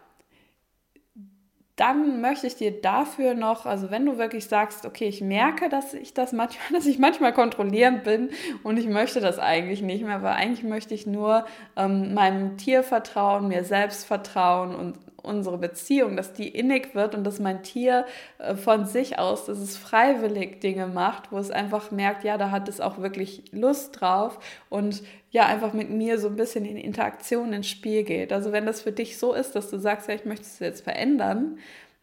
dann 1.77 2.21
möchte 2.21 2.47
ich 2.47 2.55
dir 2.55 2.81
dafür 2.81 3.35
noch, 3.35 3.67
also 3.67 3.91
wenn 3.91 4.07
du 4.07 4.17
wirklich 4.17 4.47
sagst, 4.47 4.87
okay, 4.87 5.07
ich 5.07 5.21
merke, 5.21 5.69
dass 5.69 5.93
ich 5.93 6.15
das 6.15 6.33
manchmal, 6.33 6.65
dass 6.73 6.87
ich 6.87 6.99
manchmal 6.99 7.33
kontrollierend 7.33 8.05
bin 8.05 8.31
und 8.63 8.77
ich 8.77 8.87
möchte 8.87 9.21
das 9.21 9.39
eigentlich 9.39 9.83
nicht 9.83 10.05
mehr, 10.05 10.23
weil 10.23 10.35
eigentlich 10.35 10.63
möchte 10.63 10.95
ich 10.95 11.07
nur 11.07 11.45
ähm, 11.77 12.15
meinem 12.15 12.57
Tier 12.59 12.83
vertrauen, 12.83 13.49
mir 13.49 13.65
selbst 13.65 14.07
vertrauen 14.07 14.75
und 14.75 14.99
unsere 15.25 15.59
Beziehung, 15.59 16.17
dass 16.17 16.33
die 16.33 16.49
innig 16.49 16.95
wird 16.95 17.15
und 17.15 17.25
dass 17.25 17.41
mein 17.41 17.63
Tier 17.63 18.07
äh, 18.39 18.55
von 18.55 18.87
sich 18.87 19.19
aus, 19.19 19.47
dass 19.47 19.59
es 19.59 19.77
freiwillig 19.77 20.61
Dinge 20.61 20.87
macht, 20.87 21.33
wo 21.33 21.39
es 21.39 21.51
einfach 21.51 21.91
merkt, 21.91 22.25
ja, 22.25 22.39
da 22.39 22.51
hat 22.51 22.69
es 22.69 22.81
auch 22.81 22.99
wirklich 22.99 23.45
Lust 23.53 24.01
drauf 24.01 24.39
und 24.69 25.03
ja, 25.31 25.47
einfach 25.47 25.73
mit 25.73 25.91
mir 25.91 26.19
so 26.19 26.29
ein 26.29 26.37
bisschen 26.37 26.65
in 26.65 26.77
Interaktion 26.77 27.53
ins 27.53 27.69
Spiel 27.69 28.05
geht. 28.05 28.33
Also 28.33 28.53
wenn 28.53 28.67
das 28.67 28.83
für 28.83 28.93
dich 28.93 29.19
so 29.19 29.33
ist, 29.33 29.57
dass 29.57 29.71
du 29.71 29.79
sagst, 29.79 30.09
ja, 30.09 30.15
ich 30.15 30.25
möchte 30.25 30.45
es 30.45 30.59
jetzt 30.59 30.85
verändern, 30.85 31.59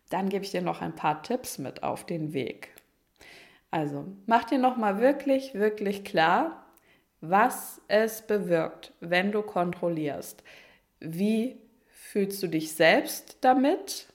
dann 0.10 0.30
gebe 0.30 0.44
ich 0.44 0.52
dir 0.52 0.62
noch 0.62 0.82
ein 0.82 0.96
paar 0.96 1.24
Tipps 1.24 1.58
mit 1.58 1.84
auf 1.84 2.06
den 2.06 2.34
Weg. 2.34 2.70
Also 3.72 4.06
mach 4.26 4.44
dir 4.44 4.58
nochmal 4.58 5.00
wirklich, 5.00 5.54
wirklich 5.54 6.04
klar, 6.04 6.66
was 7.22 7.82
es 7.88 8.22
bewirkt, 8.24 8.92
wenn 9.00 9.32
du 9.32 9.42
kontrollierst. 9.42 10.44
Wie 11.00 11.58
fühlst 12.12 12.44
du 12.44 12.48
dich 12.48 12.74
selbst 12.74 13.38
damit? 13.40 14.08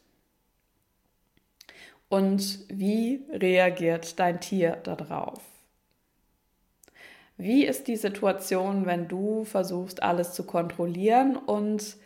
Und 2.11 2.59
wie 2.69 3.25
reagiert 3.31 4.19
dein 4.21 4.39
Tier 4.41 4.77
darauf? 4.77 5.41
Wie 7.39 7.65
ist 7.65 7.89
die 7.89 7.97
Situation, 7.97 8.85
wenn 8.85 9.09
du 9.09 9.45
versuchst, 9.45 10.03
alles 10.03 10.35
zu 10.35 10.45
kontrollieren 10.45 11.37
und 11.37 11.97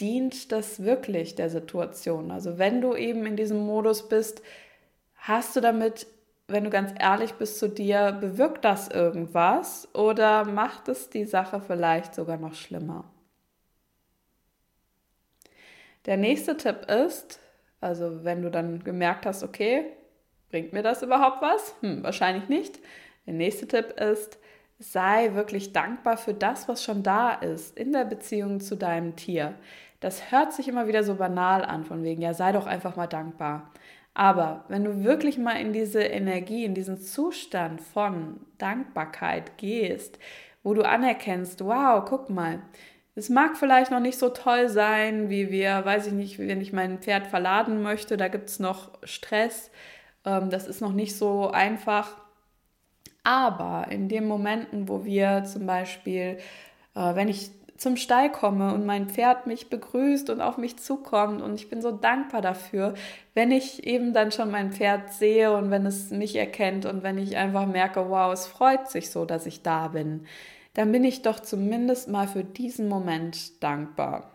dient 0.00 0.50
das 0.50 0.82
wirklich 0.82 1.36
der 1.36 1.50
Situation? 1.50 2.32
Also 2.32 2.58
wenn 2.58 2.80
du 2.80 2.96
eben 2.96 3.24
in 3.24 3.36
diesem 3.36 3.58
Modus 3.58 4.08
bist, 4.08 4.42
hast 5.14 5.54
du 5.54 5.60
damit, 5.60 6.08
wenn 6.48 6.64
du 6.64 6.70
ganz 6.70 6.92
ehrlich 6.98 7.34
bist 7.34 7.58
zu 7.60 7.68
dir, 7.68 8.10
bewirkt 8.10 8.64
das 8.64 8.88
irgendwas 8.88 9.88
oder 9.94 10.44
macht 10.44 10.88
es 10.88 11.10
die 11.10 11.24
Sache 11.24 11.60
vielleicht 11.60 12.16
sogar 12.16 12.38
noch 12.38 12.54
schlimmer? 12.54 13.04
Der 16.08 16.16
nächste 16.16 16.56
Tipp 16.56 16.86
ist, 16.90 17.38
also 17.82 18.24
wenn 18.24 18.40
du 18.40 18.50
dann 18.50 18.82
gemerkt 18.82 19.26
hast, 19.26 19.42
okay, 19.42 19.84
bringt 20.50 20.72
mir 20.72 20.82
das 20.82 21.02
überhaupt 21.02 21.42
was? 21.42 21.74
Hm, 21.82 22.02
wahrscheinlich 22.02 22.48
nicht. 22.48 22.80
Der 23.26 23.34
nächste 23.34 23.68
Tipp 23.68 23.92
ist, 24.00 24.38
sei 24.78 25.34
wirklich 25.34 25.74
dankbar 25.74 26.16
für 26.16 26.32
das, 26.32 26.66
was 26.66 26.82
schon 26.82 27.02
da 27.02 27.34
ist 27.34 27.76
in 27.76 27.92
der 27.92 28.06
Beziehung 28.06 28.60
zu 28.60 28.74
deinem 28.74 29.16
Tier. 29.16 29.54
Das 30.00 30.32
hört 30.32 30.54
sich 30.54 30.66
immer 30.66 30.88
wieder 30.88 31.04
so 31.04 31.16
banal 31.16 31.62
an, 31.62 31.84
von 31.84 32.02
wegen, 32.02 32.22
ja, 32.22 32.32
sei 32.32 32.52
doch 32.52 32.66
einfach 32.66 32.96
mal 32.96 33.06
dankbar. 33.06 33.70
Aber 34.14 34.64
wenn 34.68 34.84
du 34.84 35.04
wirklich 35.04 35.36
mal 35.36 35.60
in 35.60 35.74
diese 35.74 36.00
Energie, 36.00 36.64
in 36.64 36.72
diesen 36.72 36.98
Zustand 37.02 37.82
von 37.82 38.40
Dankbarkeit 38.56 39.58
gehst, 39.58 40.18
wo 40.62 40.72
du 40.72 40.88
anerkennst, 40.88 41.62
wow, 41.62 42.02
guck 42.02 42.30
mal, 42.30 42.62
es 43.18 43.28
mag 43.28 43.56
vielleicht 43.56 43.90
noch 43.90 44.00
nicht 44.00 44.18
so 44.18 44.28
toll 44.28 44.68
sein, 44.68 45.28
wie 45.28 45.50
wir, 45.50 45.84
weiß 45.84 46.06
ich 46.06 46.12
nicht, 46.12 46.38
wenn 46.38 46.60
ich 46.60 46.72
mein 46.72 46.98
Pferd 47.00 47.26
verladen 47.26 47.82
möchte, 47.82 48.16
da 48.16 48.28
gibt 48.28 48.48
es 48.48 48.60
noch 48.60 48.90
Stress. 49.02 49.72
Ähm, 50.24 50.50
das 50.50 50.68
ist 50.68 50.80
noch 50.80 50.92
nicht 50.92 51.16
so 51.16 51.50
einfach. 51.50 52.16
Aber 53.24 53.88
in 53.90 54.08
den 54.08 54.26
Momenten, 54.28 54.88
wo 54.88 55.04
wir 55.04 55.42
zum 55.44 55.66
Beispiel, 55.66 56.38
äh, 56.94 57.14
wenn 57.16 57.28
ich 57.28 57.50
zum 57.76 57.96
Stall 57.96 58.30
komme 58.30 58.72
und 58.72 58.86
mein 58.86 59.08
Pferd 59.08 59.48
mich 59.48 59.68
begrüßt 59.68 60.30
und 60.30 60.40
auf 60.40 60.56
mich 60.56 60.78
zukommt 60.78 61.42
und 61.42 61.54
ich 61.54 61.68
bin 61.68 61.82
so 61.82 61.90
dankbar 61.92 62.40
dafür, 62.40 62.94
wenn 63.34 63.50
ich 63.50 63.84
eben 63.84 64.12
dann 64.12 64.32
schon 64.32 64.50
mein 64.50 64.72
Pferd 64.72 65.12
sehe 65.12 65.52
und 65.56 65.70
wenn 65.70 65.86
es 65.86 66.10
mich 66.10 66.36
erkennt 66.36 66.86
und 66.86 67.02
wenn 67.02 67.18
ich 67.18 67.36
einfach 67.36 67.66
merke, 67.66 68.10
wow, 68.10 68.32
es 68.32 68.46
freut 68.46 68.88
sich 68.88 69.10
so, 69.10 69.24
dass 69.24 69.46
ich 69.46 69.62
da 69.62 69.88
bin 69.88 70.24
dann 70.78 70.92
bin 70.92 71.02
ich 71.02 71.22
doch 71.22 71.40
zumindest 71.40 72.08
mal 72.08 72.28
für 72.28 72.44
diesen 72.44 72.88
Moment 72.88 73.64
dankbar. 73.64 74.30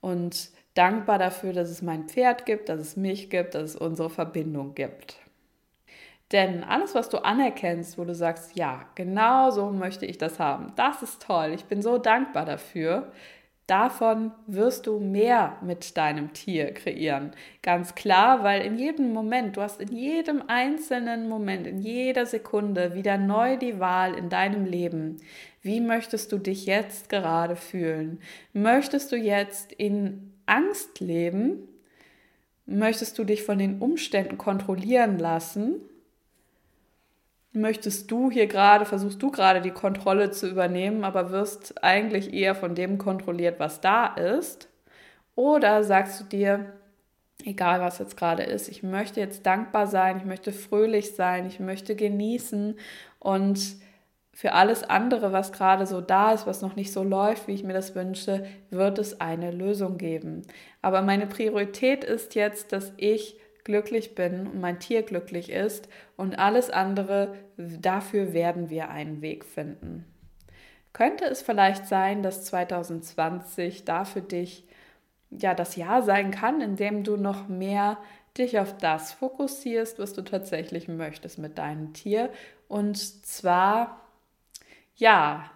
Und 0.00 0.50
dankbar 0.74 1.18
dafür, 1.18 1.52
dass 1.52 1.68
es 1.68 1.82
mein 1.82 2.04
Pferd 2.04 2.46
gibt, 2.46 2.68
dass 2.68 2.78
es 2.78 2.96
mich 2.96 3.28
gibt, 3.28 3.56
dass 3.56 3.70
es 3.70 3.76
unsere 3.76 4.08
Verbindung 4.08 4.76
gibt. 4.76 5.16
Denn 6.30 6.62
alles, 6.62 6.94
was 6.94 7.08
du 7.08 7.18
anerkennst, 7.24 7.98
wo 7.98 8.04
du 8.04 8.14
sagst, 8.14 8.54
ja, 8.54 8.86
genau 8.94 9.50
so 9.50 9.72
möchte 9.72 10.06
ich 10.06 10.16
das 10.16 10.38
haben, 10.38 10.72
das 10.76 11.02
ist 11.02 11.20
toll, 11.20 11.50
ich 11.52 11.64
bin 11.64 11.82
so 11.82 11.98
dankbar 11.98 12.44
dafür, 12.44 13.10
Davon 13.66 14.32
wirst 14.46 14.86
du 14.86 15.00
mehr 15.00 15.56
mit 15.62 15.96
deinem 15.96 16.34
Tier 16.34 16.74
kreieren. 16.74 17.30
Ganz 17.62 17.94
klar, 17.94 18.44
weil 18.44 18.60
in 18.60 18.76
jedem 18.76 19.14
Moment, 19.14 19.56
du 19.56 19.62
hast 19.62 19.80
in 19.80 19.90
jedem 19.90 20.42
einzelnen 20.48 21.30
Moment, 21.30 21.66
in 21.66 21.78
jeder 21.78 22.26
Sekunde 22.26 22.94
wieder 22.94 23.16
neu 23.16 23.56
die 23.56 23.80
Wahl 23.80 24.12
in 24.14 24.28
deinem 24.28 24.66
Leben. 24.66 25.16
Wie 25.64 25.80
möchtest 25.80 26.30
du 26.30 26.38
dich 26.38 26.66
jetzt 26.66 27.08
gerade 27.08 27.56
fühlen? 27.56 28.20
Möchtest 28.52 29.10
du 29.10 29.16
jetzt 29.16 29.72
in 29.72 30.32
Angst 30.46 31.00
leben? 31.00 31.66
Möchtest 32.66 33.18
du 33.18 33.24
dich 33.24 33.42
von 33.42 33.58
den 33.58 33.80
Umständen 33.80 34.38
kontrollieren 34.38 35.18
lassen? 35.18 35.80
möchtest 37.54 38.10
du 38.10 38.30
hier 38.30 38.46
gerade, 38.46 38.84
versuchst 38.84 39.22
du 39.22 39.30
gerade 39.30 39.60
die 39.60 39.70
Kontrolle 39.70 40.30
zu 40.30 40.48
übernehmen, 40.50 41.04
aber 41.04 41.30
wirst 41.30 41.82
eigentlich 41.82 42.34
eher 42.34 42.54
von 42.54 42.74
dem 42.74 42.98
kontrolliert, 42.98 43.60
was 43.60 43.80
da 43.80 44.06
ist? 44.06 44.68
Oder 45.36 45.84
sagst 45.84 46.20
du 46.20 46.24
dir, 46.24 46.72
egal 47.44 47.80
was 47.80 47.98
jetzt 47.98 48.16
gerade 48.16 48.42
ist, 48.42 48.68
ich 48.68 48.82
möchte 48.82 49.20
jetzt 49.20 49.46
dankbar 49.46 49.86
sein, 49.86 50.18
ich 50.18 50.24
möchte 50.24 50.52
fröhlich 50.52 51.14
sein, 51.14 51.46
ich 51.46 51.60
möchte 51.60 51.94
genießen 51.94 52.76
und 53.20 53.76
für 54.34 54.52
alles 54.52 54.82
andere, 54.82 55.32
was 55.32 55.52
gerade 55.52 55.86
so 55.86 56.00
da 56.00 56.32
ist, 56.32 56.46
was 56.46 56.60
noch 56.60 56.74
nicht 56.74 56.92
so 56.92 57.04
läuft, 57.04 57.46
wie 57.46 57.54
ich 57.54 57.62
mir 57.62 57.72
das 57.72 57.94
wünsche, 57.94 58.44
wird 58.70 58.98
es 58.98 59.20
eine 59.20 59.52
Lösung 59.52 59.96
geben. 59.96 60.42
Aber 60.82 61.02
meine 61.02 61.28
Priorität 61.28 62.02
ist 62.02 62.34
jetzt, 62.34 62.72
dass 62.72 62.92
ich 62.96 63.38
glücklich 63.62 64.14
bin 64.14 64.48
und 64.48 64.60
mein 64.60 64.80
Tier 64.80 65.02
glücklich 65.02 65.50
ist 65.50 65.88
und 66.16 66.38
alles 66.38 66.68
andere, 66.70 67.34
dafür 67.56 68.32
werden 68.32 68.70
wir 68.70 68.90
einen 68.90 69.22
Weg 69.22 69.44
finden. 69.44 70.04
Könnte 70.92 71.24
es 71.24 71.40
vielleicht 71.40 71.86
sein, 71.86 72.22
dass 72.22 72.44
2020 72.44 73.84
da 73.84 74.04
für 74.04 74.20
dich 74.20 74.64
ja 75.30 75.54
das 75.54 75.76
Jahr 75.76 76.02
sein 76.02 76.32
kann, 76.32 76.60
in 76.60 76.76
dem 76.76 77.04
du 77.04 77.16
noch 77.16 77.48
mehr 77.48 77.98
dich 78.36 78.58
auf 78.58 78.76
das 78.76 79.12
fokussierst, 79.12 79.98
was 80.00 80.12
du 80.12 80.22
tatsächlich 80.22 80.88
möchtest 80.88 81.38
mit 81.38 81.56
deinem 81.58 81.92
Tier. 81.94 82.30
Und 82.68 82.98
zwar, 82.98 84.03
ja, 84.96 85.50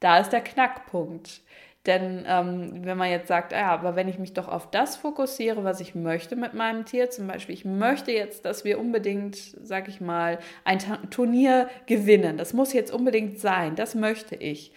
da 0.00 0.18
ist 0.18 0.30
der 0.30 0.40
Knackpunkt. 0.42 1.40
Denn 1.86 2.24
ähm, 2.26 2.84
wenn 2.84 2.96
man 2.96 3.10
jetzt 3.10 3.28
sagt, 3.28 3.52
ja, 3.52 3.66
aber 3.70 3.94
wenn 3.94 4.08
ich 4.08 4.18
mich 4.18 4.32
doch 4.32 4.48
auf 4.48 4.70
das 4.70 4.96
fokussiere, 4.96 5.64
was 5.64 5.80
ich 5.80 5.94
möchte 5.94 6.34
mit 6.34 6.54
meinem 6.54 6.86
Tier, 6.86 7.10
zum 7.10 7.26
Beispiel, 7.26 7.54
ich 7.54 7.66
möchte 7.66 8.10
jetzt, 8.10 8.46
dass 8.46 8.64
wir 8.64 8.80
unbedingt, 8.80 9.36
sag 9.36 9.88
ich 9.88 10.00
mal, 10.00 10.38
ein 10.64 10.78
Turnier 11.10 11.68
gewinnen. 11.84 12.38
Das 12.38 12.54
muss 12.54 12.72
jetzt 12.72 12.92
unbedingt 12.92 13.38
sein, 13.38 13.76
das 13.76 13.94
möchte 13.94 14.34
ich. 14.34 14.72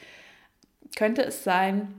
Könnte 0.97 1.23
es 1.23 1.45
sein, 1.45 1.93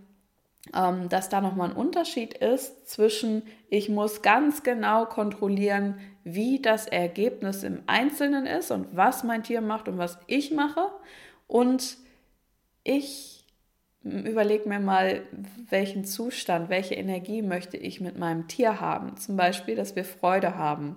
ähm, 0.77 1.09
dass 1.09 1.31
da 1.31 1.41
nochmal 1.41 1.71
ein 1.71 1.77
Unterschied 1.77 2.35
ist 2.35 2.87
zwischen, 2.87 3.43
ich 3.71 3.89
muss 3.89 4.21
ganz 4.21 4.63
genau 4.63 5.07
kontrollieren, 5.07 5.99
wie 6.25 6.61
das 6.61 6.87
Ergebnis 6.87 7.63
im 7.63 7.83
Einzelnen 7.87 8.45
ist 8.45 8.71
und 8.71 8.89
was 8.95 9.25
mein 9.25 9.43
Tier 9.43 9.63
macht 9.63 9.89
und 9.89 9.97
was 9.97 10.19
ich 10.27 10.51
mache. 10.51 10.89
Und 11.47 11.97
ich 12.89 13.45
überleg 14.03 14.67
mir 14.67 14.81
mal, 14.81 15.23
welchen 15.69 16.05
Zustand, 16.05 16.71
welche 16.71 16.95
Energie 16.95 17.43
möchte 17.43 17.77
ich 17.77 18.01
mit 18.01 18.19
meinem 18.19 18.49
Tier 18.49 18.81
haben. 18.81 19.17
Zum 19.17 19.37
Beispiel, 19.37 19.77
dass 19.77 19.97
wir 19.97 20.05
Freude 20.05 20.57
haben. 20.57 20.97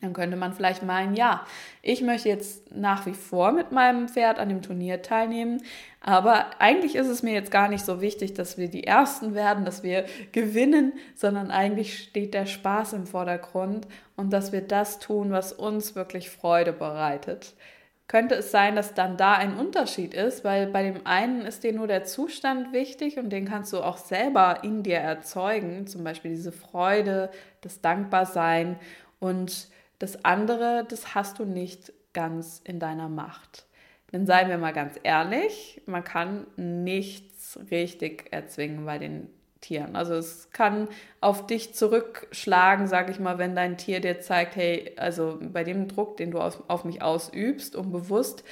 Dann 0.00 0.12
könnte 0.12 0.36
man 0.36 0.52
vielleicht 0.52 0.84
meinen, 0.84 1.16
ja, 1.16 1.44
ich 1.82 2.02
möchte 2.02 2.28
jetzt 2.28 2.72
nach 2.72 3.04
wie 3.06 3.14
vor 3.14 3.50
mit 3.50 3.72
meinem 3.72 4.06
Pferd 4.06 4.38
an 4.38 4.48
dem 4.48 4.62
Turnier 4.62 5.02
teilnehmen, 5.02 5.60
aber 6.00 6.60
eigentlich 6.60 6.94
ist 6.94 7.08
es 7.08 7.24
mir 7.24 7.34
jetzt 7.34 7.50
gar 7.50 7.68
nicht 7.68 7.84
so 7.84 8.00
wichtig, 8.00 8.32
dass 8.34 8.58
wir 8.58 8.68
die 8.68 8.84
Ersten 8.84 9.34
werden, 9.34 9.64
dass 9.64 9.82
wir 9.82 10.04
gewinnen, 10.30 10.92
sondern 11.16 11.50
eigentlich 11.50 11.98
steht 11.98 12.32
der 12.32 12.46
Spaß 12.46 12.92
im 12.92 13.06
Vordergrund 13.06 13.88
und 14.14 14.32
dass 14.32 14.52
wir 14.52 14.60
das 14.60 15.00
tun, 15.00 15.32
was 15.32 15.52
uns 15.52 15.96
wirklich 15.96 16.30
Freude 16.30 16.72
bereitet 16.72 17.54
könnte 18.08 18.34
es 18.36 18.50
sein, 18.50 18.74
dass 18.74 18.94
dann 18.94 19.18
da 19.18 19.34
ein 19.34 19.56
Unterschied 19.56 20.14
ist, 20.14 20.42
weil 20.42 20.66
bei 20.66 20.82
dem 20.82 21.06
einen 21.06 21.42
ist 21.42 21.62
dir 21.62 21.74
nur 21.74 21.86
der 21.86 22.04
Zustand 22.04 22.72
wichtig 22.72 23.18
und 23.18 23.30
den 23.30 23.44
kannst 23.44 23.72
du 23.74 23.80
auch 23.80 23.98
selber 23.98 24.60
in 24.62 24.82
dir 24.82 24.96
erzeugen, 24.96 25.86
zum 25.86 26.04
Beispiel 26.04 26.30
diese 26.30 26.52
Freude, 26.52 27.30
das 27.60 27.82
Dankbarsein 27.82 28.78
und 29.20 29.68
das 29.98 30.24
andere, 30.24 30.86
das 30.88 31.14
hast 31.14 31.38
du 31.38 31.44
nicht 31.44 31.92
ganz 32.14 32.62
in 32.64 32.80
deiner 32.80 33.10
Macht. 33.10 33.66
Denn 34.10 34.26
seien 34.26 34.48
wir 34.48 34.56
mal 34.56 34.72
ganz 34.72 34.98
ehrlich, 35.02 35.82
man 35.84 36.02
kann 36.02 36.46
nichts 36.56 37.58
richtig 37.70 38.28
erzwingen 38.32 38.86
bei 38.86 38.98
den 38.98 39.28
Tieren. 39.60 39.96
Also 39.96 40.14
es 40.14 40.50
kann 40.50 40.88
auf 41.20 41.46
dich 41.46 41.74
zurückschlagen, 41.74 42.86
sage 42.86 43.10
ich 43.12 43.18
mal, 43.18 43.38
wenn 43.38 43.54
dein 43.54 43.76
Tier 43.76 44.00
dir 44.00 44.20
zeigt, 44.20 44.56
hey, 44.56 44.92
also 44.96 45.38
bei 45.40 45.64
dem 45.64 45.88
Druck, 45.88 46.16
den 46.16 46.30
du 46.30 46.38
auf, 46.38 46.84
mich 46.84 47.02
ausübst, 47.02 47.76
unbewusst, 47.76 48.44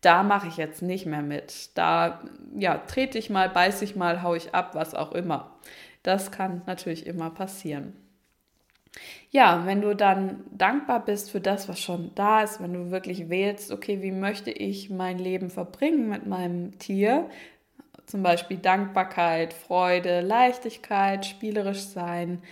da 0.00 0.22
mache 0.22 0.48
ich 0.48 0.56
jetzt 0.56 0.82
nicht 0.82 1.06
mehr 1.06 1.22
mit. 1.22 1.76
Da, 1.76 2.22
ja, 2.56 2.78
trete 2.78 3.18
ich 3.18 3.30
mal, 3.30 3.48
beiß 3.48 3.82
ich 3.82 3.96
mal, 3.96 4.22
hau 4.22 4.34
ich 4.34 4.54
ab, 4.54 4.74
was 4.74 4.94
auch 4.94 5.12
immer. 5.12 5.56
Das 6.02 6.32
kann 6.32 6.62
natürlich 6.66 7.06
immer 7.06 7.30
passieren. 7.30 7.94
Ja, 9.30 9.64
wenn 9.64 9.80
du 9.80 9.96
dann 9.96 10.44
dankbar 10.50 11.04
bist 11.04 11.30
für 11.30 11.40
das, 11.40 11.68
was 11.68 11.80
schon 11.80 12.10
da 12.14 12.42
ist, 12.42 12.60
wenn 12.60 12.74
du 12.74 12.90
wirklich 12.90 13.30
wählst, 13.30 13.72
okay, 13.72 14.02
wie 14.02 14.12
möchte 14.12 14.50
ich 14.50 14.90
mein 14.90 15.18
Leben 15.18 15.48
verbringen 15.48 16.08
mit 16.08 16.26
meinem 16.26 16.78
Tier, 16.78 17.30
zum 18.06 18.22
Beispiel 18.22 18.58
Dankbarkeit, 18.58 19.52
Freude, 19.52 20.20
Leichtigkeit, 20.20 21.26
spielerisch 21.26 21.82
sein, 21.82 22.42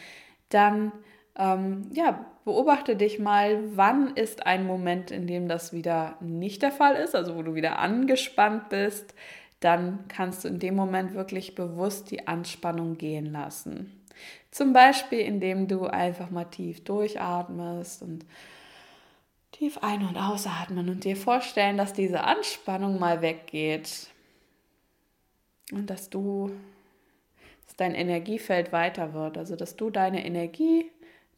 dann 0.49 0.93
ähm, 1.37 1.91
ja, 1.93 2.25
beobachte 2.45 2.97
dich 2.97 3.19
mal, 3.19 3.61
wann 3.77 4.17
ist 4.17 4.47
ein 4.47 4.67
Moment, 4.67 5.11
in 5.11 5.27
dem 5.27 5.49
das 5.49 5.73
wieder 5.73 6.17
nicht 6.21 6.63
der 6.63 6.73
Fall 6.73 6.95
ist, 6.97 7.15
also 7.15 7.37
wo 7.37 7.43
du 7.43 7.55
wieder 7.55 7.79
angespannt 7.79 8.69
bist, 8.69 9.15
dann 9.61 10.05
kannst 10.09 10.45
du 10.45 10.49
in 10.49 10.59
dem 10.59 10.75
Moment 10.75 11.15
wirklich 11.15 11.55
bewusst 11.55 12.11
die 12.11 12.27
Anspannung 12.27 12.97
gehen 12.97 13.27
lassen. 13.27 14.05
Zum 14.51 14.73
Beispiel, 14.73 15.21
indem 15.21 15.69
du 15.69 15.87
einfach 15.87 16.31
mal 16.31 16.45
tief 16.45 16.83
durchatmest 16.83 18.03
und 18.03 18.25
tief 19.53 19.79
ein- 19.83 20.07
und 20.07 20.17
ausatmen 20.17 20.89
und 20.89 21.05
dir 21.05 21.17
vorstellen, 21.17 21.77
dass 21.77 21.93
diese 21.93 22.25
Anspannung 22.25 22.99
mal 22.99 23.23
weggeht. 23.23 24.09
Und 25.73 25.89
dass 25.91 26.11
du, 26.11 26.51
dass 27.67 27.77
dein 27.77 27.95
Energiefeld 27.95 28.73
weiter 28.73 29.15
wird, 29.15 29.39
also 29.39 29.57
dass 29.57 29.77
du 29.77 29.91
deine 29.91 30.25
Energie, 30.25 30.91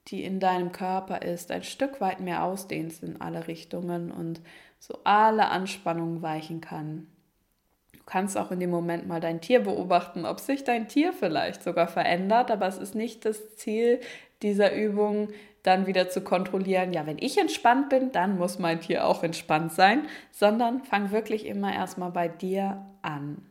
die 0.09 0.25
in 0.25 0.41
deinem 0.41 0.73
Körper 0.73 1.23
ist, 1.23 1.51
ein 1.51 1.63
Stück 1.63 2.01
weit 2.01 2.21
mehr 2.21 2.43
ausdehnst 2.43 3.03
in 3.03 3.21
alle 3.21 3.47
Richtungen 3.47 4.11
und 4.11 4.41
so 4.79 4.99
alle 5.05 5.49
Anspannungen 5.49 6.23
weichen 6.23 6.61
kann. 6.61 7.07
Du 7.93 8.01
kannst 8.05 8.37
auch 8.37 8.51
in 8.51 8.59
dem 8.59 8.71
Moment 8.71 9.07
mal 9.07 9.21
dein 9.21 9.41
Tier 9.41 9.61
beobachten, 9.61 10.27
ob 10.27 10.41
sich 10.41 10.65
dein 10.65 10.89
Tier 10.89 11.13
vielleicht 11.13 11.63
sogar 11.63 11.87
verändert, 11.87 12.51
aber 12.51 12.67
es 12.67 12.79
ist 12.79 12.97
nicht 12.97 13.25
das 13.25 13.55
Ziel 13.55 14.01
dieser 14.43 14.75
Übung, 14.75 15.29
dann 15.63 15.87
wieder 15.87 16.09
zu 16.09 16.23
kontrollieren, 16.23 16.93
ja, 16.93 17.07
wenn 17.07 17.19
ich 17.19 17.39
entspannt 17.39 17.91
bin, 17.91 18.11
dann 18.11 18.37
muss 18.37 18.59
mein 18.59 18.81
Tier 18.81 19.07
auch 19.07 19.23
entspannt 19.23 19.71
sein, 19.73 20.09
sondern 20.33 20.83
fang 20.83 21.13
wirklich 21.13 21.47
immer 21.47 21.73
erstmal 21.73 22.11
bei 22.11 22.27
dir 22.27 22.85
an 23.03 23.47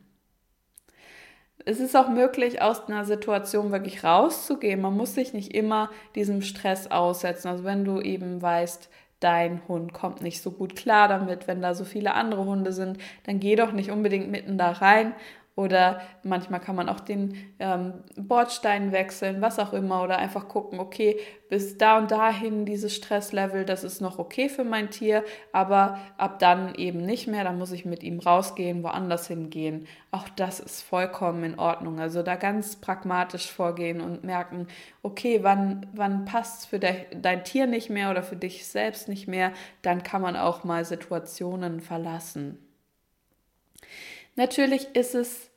es 1.64 1.80
ist 1.80 1.96
auch 1.96 2.08
möglich, 2.08 2.60
aus 2.62 2.88
einer 2.88 3.04
Situation 3.04 3.72
wirklich 3.72 4.04
rauszugehen. 4.04 4.80
Man 4.80 4.96
muss 4.96 5.14
sich 5.14 5.32
nicht 5.32 5.54
immer 5.54 5.90
diesem 6.14 6.42
Stress 6.42 6.90
aussetzen. 6.90 7.48
Also 7.48 7.64
wenn 7.64 7.84
du 7.84 8.00
eben 8.00 8.42
weißt, 8.42 8.88
dein 9.20 9.66
Hund 9.68 9.92
kommt 9.92 10.22
nicht 10.22 10.42
so 10.42 10.50
gut 10.50 10.74
klar 10.74 11.08
damit, 11.08 11.46
wenn 11.46 11.62
da 11.62 11.74
so 11.74 11.84
viele 11.84 12.14
andere 12.14 12.44
Hunde 12.44 12.72
sind, 12.72 12.98
dann 13.24 13.38
geh 13.38 13.56
doch 13.56 13.72
nicht 13.72 13.90
unbedingt 13.90 14.30
mitten 14.30 14.58
da 14.58 14.72
rein 14.72 15.14
oder 15.54 16.00
manchmal 16.22 16.60
kann 16.60 16.76
man 16.76 16.88
auch 16.88 17.00
den 17.00 17.36
ähm, 17.58 17.92
Bordstein 18.16 18.90
wechseln, 18.90 19.42
was 19.42 19.58
auch 19.58 19.74
immer. 19.74 20.02
Oder 20.02 20.16
einfach 20.16 20.48
gucken, 20.48 20.80
okay, 20.80 21.18
bis 21.50 21.76
da 21.76 21.98
und 21.98 22.10
dahin 22.10 22.64
dieses 22.64 22.96
Stresslevel, 22.96 23.66
das 23.66 23.84
ist 23.84 24.00
noch 24.00 24.18
okay 24.18 24.48
für 24.48 24.64
mein 24.64 24.90
Tier, 24.90 25.24
aber 25.52 25.98
ab 26.16 26.38
dann 26.38 26.74
eben 26.76 27.04
nicht 27.04 27.26
mehr. 27.26 27.44
Dann 27.44 27.58
muss 27.58 27.72
ich 27.72 27.84
mit 27.84 28.02
ihm 28.02 28.20
rausgehen, 28.20 28.82
woanders 28.82 29.28
hingehen. 29.28 29.86
Auch 30.10 30.28
das 30.30 30.58
ist 30.58 30.80
vollkommen 30.80 31.44
in 31.44 31.58
Ordnung. 31.58 32.00
Also 32.00 32.22
da 32.22 32.36
ganz 32.36 32.76
pragmatisch 32.76 33.52
vorgehen 33.52 34.00
und 34.00 34.24
merken, 34.24 34.68
okay, 35.02 35.40
wann, 35.42 35.86
wann 35.92 36.24
passt 36.24 36.60
es 36.60 36.66
für 36.66 36.78
de 36.78 36.94
dein 37.14 37.44
Tier 37.44 37.66
nicht 37.66 37.90
mehr 37.90 38.10
oder 38.10 38.22
für 38.22 38.36
dich 38.36 38.66
selbst 38.66 39.06
nicht 39.06 39.28
mehr, 39.28 39.52
dann 39.82 40.02
kann 40.02 40.22
man 40.22 40.36
auch 40.36 40.64
mal 40.64 40.86
Situationen 40.86 41.80
verlassen. 41.80 42.71
Natürlich 44.34 44.94
ist 44.94 45.14
es 45.14 45.50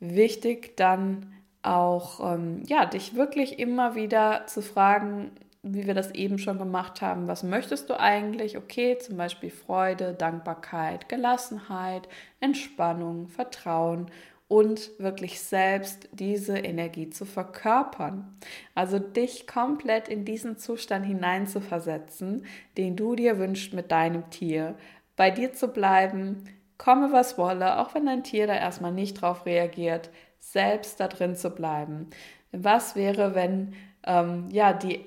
wichtig, 0.00 0.76
dann 0.76 1.32
auch 1.62 2.34
ähm, 2.34 2.62
ja, 2.66 2.86
dich 2.86 3.14
wirklich 3.14 3.58
immer 3.58 3.94
wieder 3.94 4.46
zu 4.46 4.62
fragen, 4.62 5.30
wie 5.62 5.86
wir 5.86 5.94
das 5.94 6.10
eben 6.12 6.38
schon 6.38 6.58
gemacht 6.58 7.02
haben, 7.02 7.28
was 7.28 7.44
möchtest 7.44 7.88
du 7.88 7.98
eigentlich? 7.98 8.56
Okay, 8.56 8.98
zum 8.98 9.16
Beispiel 9.16 9.50
Freude, 9.50 10.12
Dankbarkeit, 10.12 11.08
Gelassenheit, 11.08 12.08
Entspannung, 12.40 13.28
Vertrauen 13.28 14.10
und 14.48 14.90
wirklich 14.98 15.40
selbst 15.40 16.08
diese 16.12 16.58
Energie 16.58 17.10
zu 17.10 17.24
verkörpern. 17.24 18.36
Also 18.74 18.98
dich 18.98 19.46
komplett 19.46 20.08
in 20.08 20.24
diesen 20.24 20.58
Zustand 20.58 21.06
hineinzuversetzen, 21.06 22.44
den 22.76 22.96
du 22.96 23.14
dir 23.14 23.38
wünschst 23.38 23.72
mit 23.72 23.92
deinem 23.92 24.28
Tier, 24.30 24.74
bei 25.16 25.30
dir 25.30 25.52
zu 25.52 25.68
bleiben, 25.68 26.44
komme 26.82 27.12
was 27.12 27.38
wolle, 27.38 27.78
auch 27.78 27.94
wenn 27.94 28.06
dein 28.06 28.24
Tier 28.24 28.48
da 28.48 28.54
erstmal 28.54 28.90
nicht 28.90 29.22
drauf 29.22 29.46
reagiert, 29.46 30.10
selbst 30.40 30.98
da 30.98 31.06
drin 31.06 31.36
zu 31.36 31.50
bleiben. 31.50 32.10
Was 32.50 32.96
wäre, 32.96 33.36
wenn 33.36 33.74
ähm, 34.04 34.48
ja 34.50 34.72
die 34.72 35.04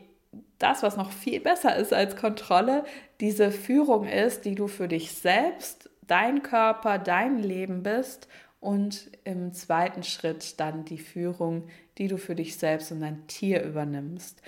das, 0.58 0.84
was 0.84 0.96
noch 0.96 1.12
viel 1.12 1.42
besser 1.42 1.76
ist 1.76 1.94
als 1.94 2.16
Kontrolle, 2.16 2.86
diese 3.20 3.52
Führung 3.52 4.08
ist, 4.08 4.46
die 4.46 4.56
du 4.56 4.68
für 4.68 4.88
dich 4.88 5.12
selbst, 5.12 5.90
dein 6.08 6.44
Körper, 6.44 6.98
dein 6.98 7.40
Leben 7.40 7.84
bist 7.84 8.30
und 8.62 9.12
im 9.26 9.52
zweiten 9.52 10.04
Schritt 10.04 10.62
dann 10.62 10.86
die 10.86 10.98
Führung, 10.98 11.68
die 11.98 12.08
du 12.08 12.18
für 12.18 12.36
dich 12.36 12.56
selbst 12.56 12.94
und 12.94 13.02
dein 13.02 13.28
Tier 13.28 13.64
übernimmst, 13.64 14.42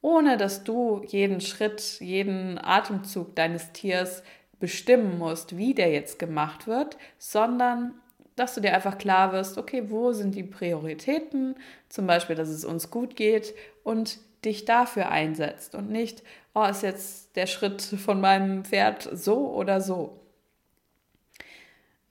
ohne 0.00 0.36
dass 0.36 0.64
du 0.64 1.04
jeden 1.06 1.40
Schritt, 1.40 2.00
jeden 2.00 2.58
Atemzug 2.58 3.36
deines 3.36 3.70
Tiers 3.70 4.24
bestimmen 4.62 5.18
musst, 5.18 5.56
wie 5.56 5.74
der 5.74 5.90
jetzt 5.90 6.20
gemacht 6.20 6.68
wird, 6.68 6.96
sondern 7.18 7.94
dass 8.36 8.54
du 8.54 8.60
dir 8.60 8.72
einfach 8.72 8.96
klar 8.96 9.32
wirst, 9.32 9.58
okay, 9.58 9.90
wo 9.90 10.12
sind 10.12 10.36
die 10.36 10.44
Prioritäten, 10.44 11.56
zum 11.88 12.06
Beispiel, 12.06 12.36
dass 12.36 12.48
es 12.48 12.64
uns 12.64 12.88
gut 12.88 13.16
geht 13.16 13.54
und 13.82 14.20
dich 14.44 14.64
dafür 14.64 15.08
einsetzt 15.08 15.74
und 15.74 15.90
nicht, 15.90 16.22
oh, 16.54 16.62
ist 16.62 16.84
jetzt 16.84 17.34
der 17.34 17.48
Schritt 17.48 17.82
von 17.82 18.20
meinem 18.20 18.64
Pferd 18.64 19.08
so 19.12 19.52
oder 19.52 19.80
so. 19.80 20.20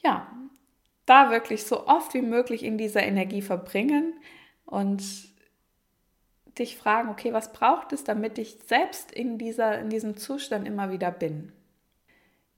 Ja, 0.03 0.29
da 1.05 1.31
wirklich 1.31 1.63
so 1.63 1.87
oft 1.87 2.13
wie 2.13 2.21
möglich 2.21 2.63
in 2.63 2.77
dieser 2.77 3.03
Energie 3.03 3.41
verbringen 3.41 4.13
und 4.65 5.01
dich 6.59 6.75
fragen, 6.75 7.07
okay, 7.07 7.31
was 7.31 7.53
braucht 7.53 7.93
es, 7.93 8.03
damit 8.03 8.37
ich 8.37 8.57
selbst 8.67 9.13
in, 9.13 9.37
dieser, 9.37 9.79
in 9.79 9.89
diesem 9.89 10.17
Zustand 10.17 10.67
immer 10.67 10.91
wieder 10.91 11.11
bin? 11.11 11.53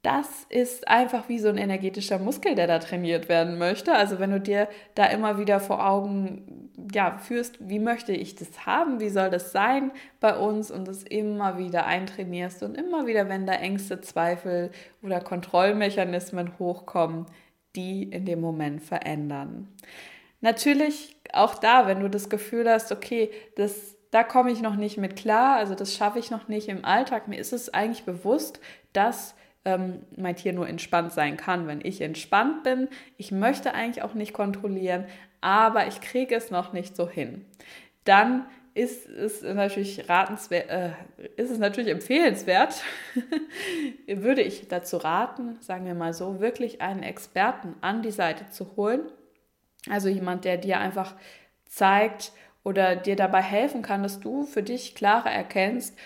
Das 0.03 0.45
ist 0.49 0.89
einfach 0.89 1.29
wie 1.29 1.39
so 1.39 1.47
ein 1.47 1.57
energetischer 1.57 2.19
Muskel, 2.19 2.55
der 2.55 2.67
da 2.67 2.79
trainiert 2.79 3.29
werden 3.29 3.57
möchte. 3.57 3.93
Also 3.93 4.19
wenn 4.19 4.31
du 4.31 4.41
dir 4.41 4.67
da 4.95 5.05
immer 5.05 5.37
wieder 5.39 5.61
vor 5.61 5.87
Augen 5.87 6.69
ja, 6.93 7.17
führst, 7.17 7.57
wie 7.61 7.79
möchte 7.79 8.11
ich 8.11 8.35
das 8.35 8.65
haben, 8.65 8.99
wie 8.99 9.09
soll 9.09 9.29
das 9.29 9.53
sein 9.53 9.91
bei 10.19 10.37
uns 10.37 10.71
und 10.71 10.89
das 10.89 11.03
immer 11.03 11.57
wieder 11.57 11.85
eintrainierst 11.85 12.63
und 12.63 12.75
immer 12.75 13.07
wieder, 13.07 13.29
wenn 13.29 13.47
da 13.47 13.53
Ängste, 13.53 14.01
Zweifel 14.01 14.71
oder 15.01 15.21
Kontrollmechanismen 15.21 16.59
hochkommen, 16.59 17.25
die 17.77 18.03
in 18.03 18.25
dem 18.25 18.41
Moment 18.41 18.83
verändern. 18.83 19.69
Natürlich 20.41 21.15
auch 21.31 21.55
da, 21.55 21.87
wenn 21.87 22.01
du 22.01 22.09
das 22.09 22.29
Gefühl 22.29 22.69
hast, 22.69 22.91
okay, 22.91 23.31
das 23.55 23.95
da 24.11 24.23
komme 24.23 24.51
ich 24.51 24.61
noch 24.61 24.75
nicht 24.75 24.97
mit 24.97 25.15
klar, 25.15 25.55
also 25.55 25.73
das 25.73 25.95
schaffe 25.95 26.19
ich 26.19 26.29
noch 26.29 26.47
nicht 26.47 26.67
im 26.67 26.85
Alltag. 26.85 27.27
Mir 27.27 27.39
ist 27.39 27.51
es 27.51 27.73
eigentlich 27.73 28.03
bewusst, 28.03 28.59
dass 28.91 29.33
ähm, 29.65 30.01
mein 30.17 30.35
Tier 30.35 30.53
nur 30.53 30.67
entspannt 30.67 31.11
sein 31.11 31.37
kann, 31.37 31.67
wenn 31.67 31.81
ich 31.83 32.01
entspannt 32.01 32.63
bin. 32.63 32.89
Ich 33.17 33.31
möchte 33.31 33.73
eigentlich 33.73 34.03
auch 34.03 34.13
nicht 34.13 34.33
kontrollieren, 34.33 35.05
aber 35.41 35.87
ich 35.87 36.01
kriege 36.01 36.35
es 36.35 36.51
noch 36.51 36.73
nicht 36.73 36.95
so 36.95 37.09
hin. 37.09 37.45
Dann 38.03 38.45
ist 38.73 39.07
es 39.07 39.43
natürlich 39.43 40.09
ratenswert, 40.09 40.69
äh, 40.69 40.91
ist 41.37 41.51
es 41.51 41.59
natürlich 41.59 41.91
empfehlenswert, 41.91 42.81
würde 44.07 44.41
ich 44.41 44.67
dazu 44.67 44.97
raten, 44.97 45.57
sagen 45.61 45.85
wir 45.85 45.93
mal 45.93 46.13
so, 46.13 46.39
wirklich 46.39 46.81
einen 46.81 47.03
Experten 47.03 47.75
an 47.81 48.01
die 48.01 48.11
Seite 48.11 48.49
zu 48.49 48.75
holen. 48.75 49.01
Also 49.89 50.09
jemand, 50.09 50.45
der 50.45 50.57
dir 50.57 50.79
einfach 50.79 51.15
zeigt 51.67 52.31
oder 52.63 52.95
dir 52.95 53.15
dabei 53.15 53.41
helfen 53.41 53.81
kann, 53.81 54.01
dass 54.01 54.19
du 54.19 54.45
für 54.45 54.63
dich 54.63 54.95
klarer 54.95 55.31
erkennst, 55.31 55.97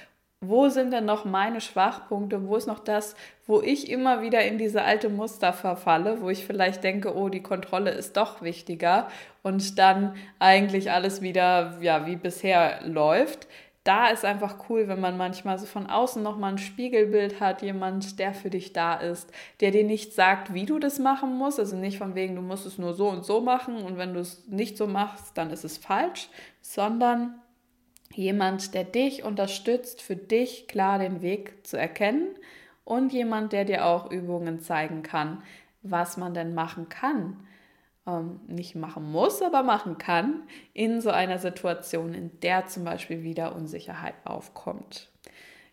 wo 0.41 0.69
sind 0.69 0.91
denn 0.91 1.05
noch 1.05 1.25
meine 1.25 1.61
Schwachpunkte? 1.61 2.47
Wo 2.47 2.55
ist 2.55 2.67
noch 2.67 2.79
das, 2.79 3.15
wo 3.47 3.61
ich 3.61 3.89
immer 3.89 4.21
wieder 4.21 4.45
in 4.45 4.59
diese 4.59 4.83
alte 4.83 5.09
Muster 5.09 5.51
verfalle, 5.51 6.21
wo 6.21 6.29
ich 6.29 6.45
vielleicht 6.45 6.83
denke, 6.83 7.15
oh, 7.15 7.29
die 7.29 7.41
Kontrolle 7.41 7.89
ist 7.91 8.17
doch 8.17 8.41
wichtiger 8.43 9.07
und 9.41 9.79
dann 9.79 10.15
eigentlich 10.37 10.91
alles 10.91 11.21
wieder, 11.21 11.77
ja, 11.81 12.05
wie 12.05 12.17
bisher 12.17 12.81
läuft. 12.85 13.47
Da 13.83 14.09
ist 14.09 14.25
einfach 14.25 14.69
cool, 14.69 14.87
wenn 14.87 14.99
man 14.99 15.17
manchmal 15.17 15.57
so 15.57 15.65
von 15.65 15.87
außen 15.87 16.21
nochmal 16.21 16.51
ein 16.51 16.57
Spiegelbild 16.57 17.39
hat, 17.39 17.61
jemand, 17.61 18.19
der 18.19 18.33
für 18.33 18.49
dich 18.49 18.73
da 18.73 18.95
ist, 18.95 19.31
der 19.61 19.71
dir 19.71 19.85
nicht 19.85 20.13
sagt, 20.13 20.53
wie 20.53 20.65
du 20.65 20.77
das 20.77 20.99
machen 20.99 21.37
musst, 21.37 21.57
also 21.57 21.77
nicht 21.77 21.97
von 21.97 22.13
wegen, 22.13 22.35
du 22.35 22.41
musst 22.41 22.65
es 22.65 22.77
nur 22.77 22.93
so 22.93 23.07
und 23.09 23.25
so 23.25 23.41
machen 23.41 23.77
und 23.77 23.97
wenn 23.97 24.13
du 24.13 24.19
es 24.19 24.45
nicht 24.47 24.77
so 24.77 24.87
machst, 24.87 25.37
dann 25.37 25.51
ist 25.51 25.63
es 25.63 25.77
falsch, 25.77 26.29
sondern 26.61 27.41
jemand, 28.13 28.73
der 28.73 28.83
dich 28.83 29.23
unterstützt, 29.23 30.01
für 30.01 30.15
dich 30.15 30.67
klar 30.67 30.99
den 30.99 31.21
Weg 31.21 31.65
zu 31.65 31.77
erkennen 31.77 32.27
und 32.83 33.13
jemand, 33.13 33.53
der 33.53 33.65
dir 33.65 33.85
auch 33.85 34.11
Übungen 34.11 34.59
zeigen 34.59 35.03
kann, 35.03 35.43
was 35.81 36.17
man 36.17 36.33
denn 36.33 36.53
machen 36.53 36.89
kann. 36.89 37.37
Ähm, 38.07 38.39
nicht 38.47 38.75
machen 38.75 39.11
muss, 39.11 39.41
aber 39.41 39.63
machen 39.63 39.97
kann 39.97 40.43
in 40.73 41.01
so 41.01 41.09
einer 41.09 41.39
Situation, 41.39 42.13
in 42.13 42.39
der 42.39 42.67
zum 42.67 42.85
Beispiel 42.85 43.23
wieder 43.23 43.53
Unsicherheit 43.55 44.15
aufkommt. 44.23 45.09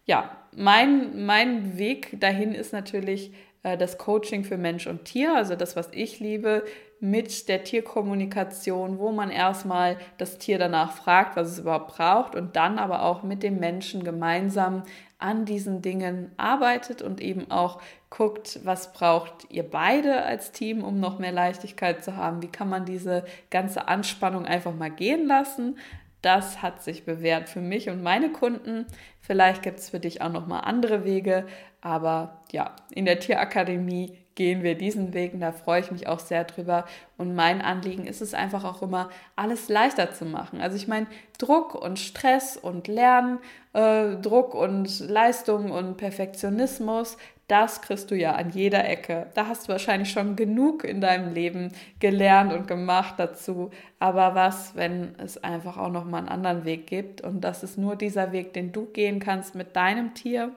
Ja, 0.05 0.37
mein, 0.55 1.25
mein 1.25 1.79
Weg 1.79 2.19
dahin 2.21 2.53
ist 2.53 2.73
natürlich 2.73 3.33
äh, 3.63 3.79
das 3.79 3.99
Coaching 3.99 4.43
für 4.43 4.59
Mensch 4.59 4.89
und 4.89 5.05
Tier, 5.05 5.37
also 5.37 5.55
das, 5.55 5.77
was 5.77 5.89
ich 5.93 6.19
liebe, 6.19 6.65
mit 7.05 7.51
der 7.51 7.65
Tierkommunikation, 7.65 8.99
wo 8.99 9.13
man 9.13 9.29
erstmal 9.29 9.99
das 10.17 10.39
Tier 10.39 10.59
danach 10.59 10.93
fragt, 10.93 11.37
was 11.37 11.51
es 11.51 11.59
überhaupt 11.59 11.97
braucht 11.97 12.35
und 12.35 12.57
dann 12.57 12.79
aber 12.79 13.03
auch 13.03 13.23
mit 13.23 13.43
dem 13.43 13.61
Menschen 13.61 14.05
gemeinsam 14.05 14.85
an 15.19 15.45
diesen 15.45 15.83
Dingen 15.83 16.33
arbeitet 16.39 17.03
und 17.03 17.21
eben 17.21 17.51
auch 17.51 17.83
guckt, 18.09 18.61
was 18.65 18.95
braucht 18.95 19.51
ihr 19.51 19.69
beide 19.69 20.23
als 20.23 20.51
Team, 20.53 20.83
um 20.83 20.99
noch 20.99 21.19
mehr 21.19 21.33
Leichtigkeit 21.33 22.03
zu 22.03 22.17
haben, 22.17 22.41
wie 22.41 22.49
kann 22.49 22.71
man 22.71 22.87
diese 22.87 23.27
ganze 23.51 23.87
Anspannung 23.87 24.47
einfach 24.47 24.75
mal 24.75 24.91
gehen 24.91 25.27
lassen. 25.27 25.77
Das 26.25 26.63
hat 26.63 26.83
sich 26.83 27.05
bewährt 27.05 27.51
für 27.51 27.61
mich 27.61 27.91
und 27.91 28.03
meine 28.03 28.33
Kunden. 28.33 28.87
Vielleicht 29.21 29.63
gibt 29.63 29.79
es 29.79 29.91
für 29.91 30.01
dich 30.01 30.23
auch 30.23 30.33
noch 30.33 30.47
mal 30.47 30.61
andere 30.61 31.05
Wege, 31.05 31.47
aber 31.83 32.41
ja, 32.51 32.75
in 32.91 33.05
der 33.05 33.21
Tierakademie 33.21 34.17
gehen 34.35 34.63
wir 34.63 34.75
diesen 34.75 35.13
Weg 35.13 35.35
und 35.35 35.41
da 35.41 35.53
freue 35.53 35.81
ich 35.81 35.91
mich 35.91 36.07
auch 36.07 36.19
sehr 36.19 36.45
drüber. 36.45 36.87
Und 37.19 37.35
mein 37.35 37.61
Anliegen 37.61 38.07
ist 38.07 38.23
es 38.23 38.33
einfach 38.33 38.65
auch 38.65 38.81
immer, 38.81 39.11
alles 39.37 39.69
leichter 39.69 40.13
zu 40.13 40.25
machen. 40.25 40.63
Also 40.63 40.79
ich 40.79 40.89
meine, 40.89 41.07
Druck 41.37 41.75
und 41.75 41.99
Stress 41.99 42.57
und 42.57 42.89
Lernen, 42.89 43.39
äh, 43.75 44.17
Druck 44.17 44.55
und 44.55 45.01
Leistung 45.01 45.71
und 45.73 45.99
Perfektionismus, 45.99 47.19
das 47.47 47.83
kriegst 47.83 48.11
du 48.11 48.17
ja 48.17 48.35
an 48.35 48.51
jeder 48.51 48.89
Ecke. 48.89 49.27
Da 49.35 49.49
hast 49.49 49.69
du 49.69 49.73
wahrscheinlich 49.73 50.11
schon 50.11 50.35
genug 50.35 50.85
in 50.85 51.01
deinem 51.01 51.35
Leben 51.35 51.73
gelernt 52.01 52.53
und 52.53 52.67
gemacht 52.67 53.15
dazu. 53.19 53.71
Aber 53.99 54.35
was, 54.35 54.75
wenn 54.77 55.15
es 55.19 55.43
einfach 55.43 55.77
auch 55.77 55.91
noch 55.91 56.05
mal 56.05 56.19
einen 56.19 56.29
anderen 56.29 56.65
Weg 56.65 56.87
gibt 56.87 57.21
und 57.21 57.43
das 57.43 57.63
ist 57.63 57.77
nur 57.77 57.97
dieser 57.97 58.33
Weg, 58.33 58.55
den 58.55 58.73
du 58.73 58.87
gehen 58.87 59.21
kannst 59.21 59.55
mit 59.55 59.77
deinem 59.77 60.15
Tier, 60.15 60.53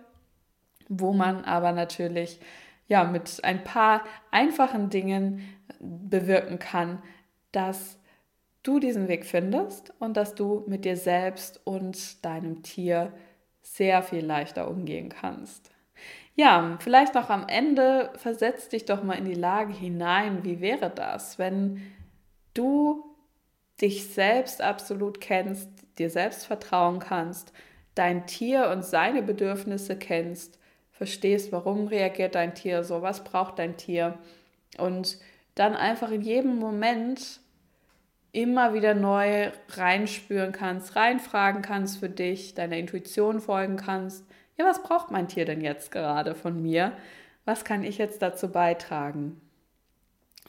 wo 0.87 1.11
man 1.11 1.43
aber 1.43 1.73
natürlich 1.73 2.39
ja, 2.87 3.03
mit 3.03 3.43
ein 3.43 3.63
paar 3.63 4.01
einfachen 4.31 4.89
Dingen 4.89 5.41
bewirken 5.79 6.59
kann, 6.59 7.01
dass 7.51 7.99
du 8.63 8.79
diesen 8.79 9.07
Weg 9.07 9.25
findest 9.25 9.93
und 9.99 10.17
dass 10.17 10.35
du 10.35 10.63
mit 10.67 10.85
dir 10.85 10.97
selbst 10.97 11.59
und 11.65 12.23
deinem 12.25 12.63
Tier 12.63 13.11
sehr 13.61 14.01
viel 14.01 14.25
leichter 14.25 14.69
umgehen 14.69 15.09
kannst. 15.09 15.71
Ja, 16.39 16.77
vielleicht 16.79 17.15
noch 17.15 17.31
am 17.31 17.47
Ende 17.47 18.11
versetz 18.15 18.69
dich 18.69 18.85
doch 18.85 19.01
mal 19.01 19.15
in 19.15 19.25
die 19.25 19.33
Lage 19.33 19.73
hinein, 19.73 20.43
wie 20.43 20.61
wäre 20.61 20.91
das, 20.91 21.39
wenn 21.39 21.81
du 22.53 23.03
dich 23.81 24.13
selbst 24.13 24.61
absolut 24.61 25.19
kennst, 25.19 25.67
dir 25.97 26.11
selbst 26.11 26.45
vertrauen 26.45 26.99
kannst, 26.99 27.53
dein 27.95 28.27
Tier 28.27 28.69
und 28.69 28.85
seine 28.85 29.23
Bedürfnisse 29.23 29.97
kennst 29.97 30.59
verstehst, 30.91 31.51
warum 31.51 31.87
reagiert 31.87 32.35
dein 32.35 32.53
Tier 32.53 32.83
so, 32.83 33.01
was 33.01 33.23
braucht 33.23 33.57
dein 33.57 33.77
Tier 33.77 34.17
und 34.77 35.17
dann 35.55 35.75
einfach 35.75 36.11
in 36.11 36.21
jedem 36.21 36.57
Moment 36.57 37.39
immer 38.31 38.75
wieder 38.75 38.93
neu 38.93 39.49
reinspüren 39.69 40.51
kannst, 40.51 40.95
reinfragen 40.95 41.63
kannst 41.63 41.99
für 41.99 42.09
dich, 42.09 42.53
deiner 42.53 42.77
Intuition 42.77 43.39
folgen 43.39 43.77
kannst. 43.77 44.23
Ja, 44.57 44.65
was 44.65 44.81
braucht 44.81 45.11
mein 45.11 45.27
Tier 45.27 45.45
denn 45.45 45.61
jetzt 45.61 45.91
gerade 45.91 46.33
von 46.33 46.61
mir? 46.61 46.93
Was 47.45 47.63
kann 47.63 47.83
ich 47.83 47.97
jetzt 47.97 48.21
dazu 48.21 48.51
beitragen? 48.51 49.39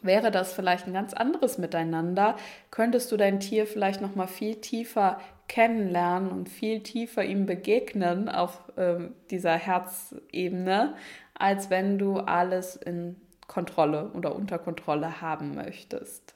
Wäre 0.00 0.30
das 0.30 0.52
vielleicht 0.52 0.86
ein 0.86 0.92
ganz 0.94 1.12
anderes 1.12 1.58
Miteinander, 1.58 2.36
könntest 2.70 3.10
du 3.12 3.16
dein 3.16 3.40
Tier 3.40 3.66
vielleicht 3.66 4.00
noch 4.00 4.14
mal 4.14 4.28
viel 4.28 4.56
tiefer 4.56 5.20
kennenlernen 5.48 6.30
und 6.30 6.48
viel 6.48 6.82
tiefer 6.82 7.24
ihm 7.24 7.46
begegnen 7.46 8.28
auf 8.28 8.60
äh, 8.76 9.08
dieser 9.30 9.54
Herzebene, 9.54 10.94
als 11.34 11.68
wenn 11.70 11.98
du 11.98 12.18
alles 12.18 12.76
in 12.76 13.16
Kontrolle 13.46 14.10
oder 14.12 14.34
unter 14.36 14.58
Kontrolle 14.58 15.20
haben 15.20 15.54
möchtest. 15.54 16.34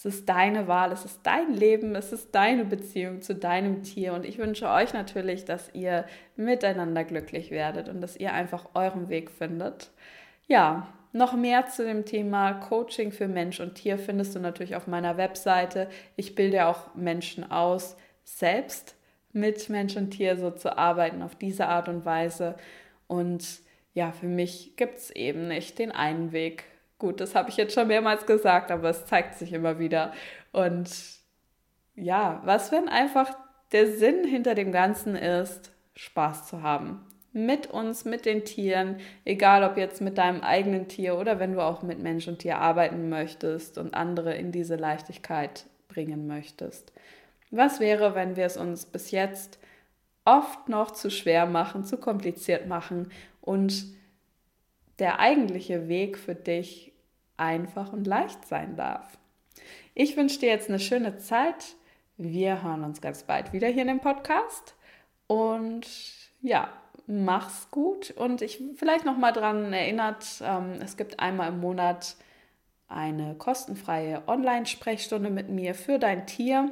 Es 0.00 0.06
ist 0.06 0.30
deine 0.30 0.66
Wahl, 0.66 0.92
es 0.92 1.04
ist 1.04 1.20
dein 1.24 1.52
Leben, 1.52 1.94
es 1.94 2.10
ist 2.10 2.34
deine 2.34 2.64
Beziehung 2.64 3.20
zu 3.20 3.34
deinem 3.34 3.82
Tier 3.82 4.14
und 4.14 4.24
ich 4.24 4.38
wünsche 4.38 4.66
euch 4.66 4.94
natürlich, 4.94 5.44
dass 5.44 5.74
ihr 5.74 6.06
miteinander 6.36 7.04
glücklich 7.04 7.50
werdet 7.50 7.90
und 7.90 8.00
dass 8.00 8.16
ihr 8.16 8.32
einfach 8.32 8.70
euren 8.72 9.10
Weg 9.10 9.30
findet. 9.30 9.90
Ja, 10.46 10.88
noch 11.12 11.34
mehr 11.34 11.66
zu 11.66 11.84
dem 11.84 12.06
Thema 12.06 12.54
Coaching 12.54 13.12
für 13.12 13.28
Mensch 13.28 13.60
und 13.60 13.74
Tier 13.74 13.98
findest 13.98 14.34
du 14.34 14.40
natürlich 14.40 14.74
auf 14.74 14.86
meiner 14.86 15.18
Webseite. 15.18 15.90
Ich 16.16 16.34
bilde 16.34 16.64
auch 16.64 16.94
Menschen 16.94 17.50
aus, 17.50 17.94
selbst 18.24 18.96
mit 19.34 19.68
Mensch 19.68 19.98
und 19.98 20.12
Tier 20.12 20.38
so 20.38 20.50
zu 20.50 20.78
arbeiten 20.78 21.20
auf 21.20 21.34
diese 21.34 21.66
Art 21.66 21.90
und 21.90 22.06
Weise. 22.06 22.56
Und 23.06 23.44
ja, 23.92 24.12
für 24.12 24.28
mich 24.28 24.76
gibt 24.76 24.96
es 24.96 25.10
eben 25.10 25.48
nicht 25.48 25.78
den 25.78 25.92
einen 25.92 26.32
Weg. 26.32 26.64
Gut, 27.00 27.20
das 27.20 27.34
habe 27.34 27.48
ich 27.48 27.56
jetzt 27.56 27.74
schon 27.74 27.88
mehrmals 27.88 28.26
gesagt, 28.26 28.70
aber 28.70 28.90
es 28.90 29.06
zeigt 29.06 29.34
sich 29.34 29.54
immer 29.54 29.78
wieder. 29.78 30.12
Und 30.52 30.90
ja, 31.96 32.42
was 32.44 32.70
wenn 32.70 32.88
einfach 32.88 33.34
der 33.72 33.90
Sinn 33.90 34.24
hinter 34.24 34.54
dem 34.54 34.70
Ganzen 34.70 35.16
ist, 35.16 35.72
Spaß 35.96 36.46
zu 36.46 36.62
haben 36.62 37.04
mit 37.32 37.68
uns, 37.68 38.04
mit 38.04 38.26
den 38.26 38.44
Tieren, 38.44 38.96
egal 39.24 39.64
ob 39.64 39.76
jetzt 39.76 40.00
mit 40.00 40.18
deinem 40.18 40.42
eigenen 40.42 40.88
Tier 40.88 41.16
oder 41.16 41.38
wenn 41.38 41.54
du 41.54 41.60
auch 41.60 41.82
mit 41.82 42.00
Mensch 42.00 42.28
und 42.28 42.40
Tier 42.40 42.58
arbeiten 42.58 43.08
möchtest 43.08 43.78
und 43.78 43.94
andere 43.94 44.34
in 44.34 44.52
diese 44.52 44.76
Leichtigkeit 44.76 45.66
bringen 45.88 46.26
möchtest. 46.26 46.92
Was 47.50 47.80
wäre, 47.80 48.14
wenn 48.14 48.36
wir 48.36 48.44
es 48.44 48.56
uns 48.56 48.84
bis 48.84 49.10
jetzt 49.10 49.58
oft 50.24 50.68
noch 50.68 50.90
zu 50.90 51.10
schwer 51.10 51.46
machen, 51.46 51.84
zu 51.84 51.96
kompliziert 51.96 52.66
machen 52.66 53.10
und 53.40 53.84
der 54.98 55.18
eigentliche 55.18 55.88
Weg 55.88 56.18
für 56.18 56.34
dich 56.34 56.89
einfach 57.40 57.92
und 57.92 58.06
leicht 58.06 58.46
sein 58.46 58.76
darf? 58.76 59.18
Ich 59.94 60.16
wünsche 60.16 60.38
dir 60.38 60.48
jetzt 60.48 60.68
eine 60.68 60.78
schöne 60.78 61.18
Zeit 61.18 61.76
Wir 62.16 62.62
hören 62.62 62.84
uns 62.84 63.00
ganz 63.00 63.22
bald 63.22 63.52
wieder 63.52 63.68
hier 63.68 63.82
in 63.82 63.88
dem 63.88 64.00
Podcast. 64.00 64.74
Und 65.26 65.86
ja, 66.42 66.68
mach's 67.06 67.70
gut. 67.70 68.10
Und 68.10 68.42
ich 68.42 68.62
vielleicht 68.76 69.04
noch 69.04 69.16
mal 69.16 69.32
daran 69.32 69.72
erinnert, 69.72 70.26
ähm, 70.42 70.78
es 70.82 70.96
gibt 70.96 71.18
einmal 71.20 71.48
im 71.48 71.60
Monat 71.60 72.16
eine 72.88 73.36
kostenfreie 73.36 74.22
Online-Sprechstunde 74.26 75.30
mit 75.30 75.48
mir 75.48 75.74
für 75.74 75.98
dein 75.98 76.26
Tier. 76.26 76.70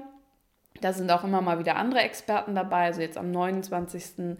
Da 0.80 0.92
sind 0.92 1.10
auch 1.10 1.24
immer 1.24 1.40
mal 1.40 1.58
wieder 1.58 1.76
andere 1.76 2.00
Experten 2.00 2.54
dabei. 2.54 2.86
Also 2.86 3.00
jetzt 3.00 3.16
am 3.16 3.30
29. 3.30 4.36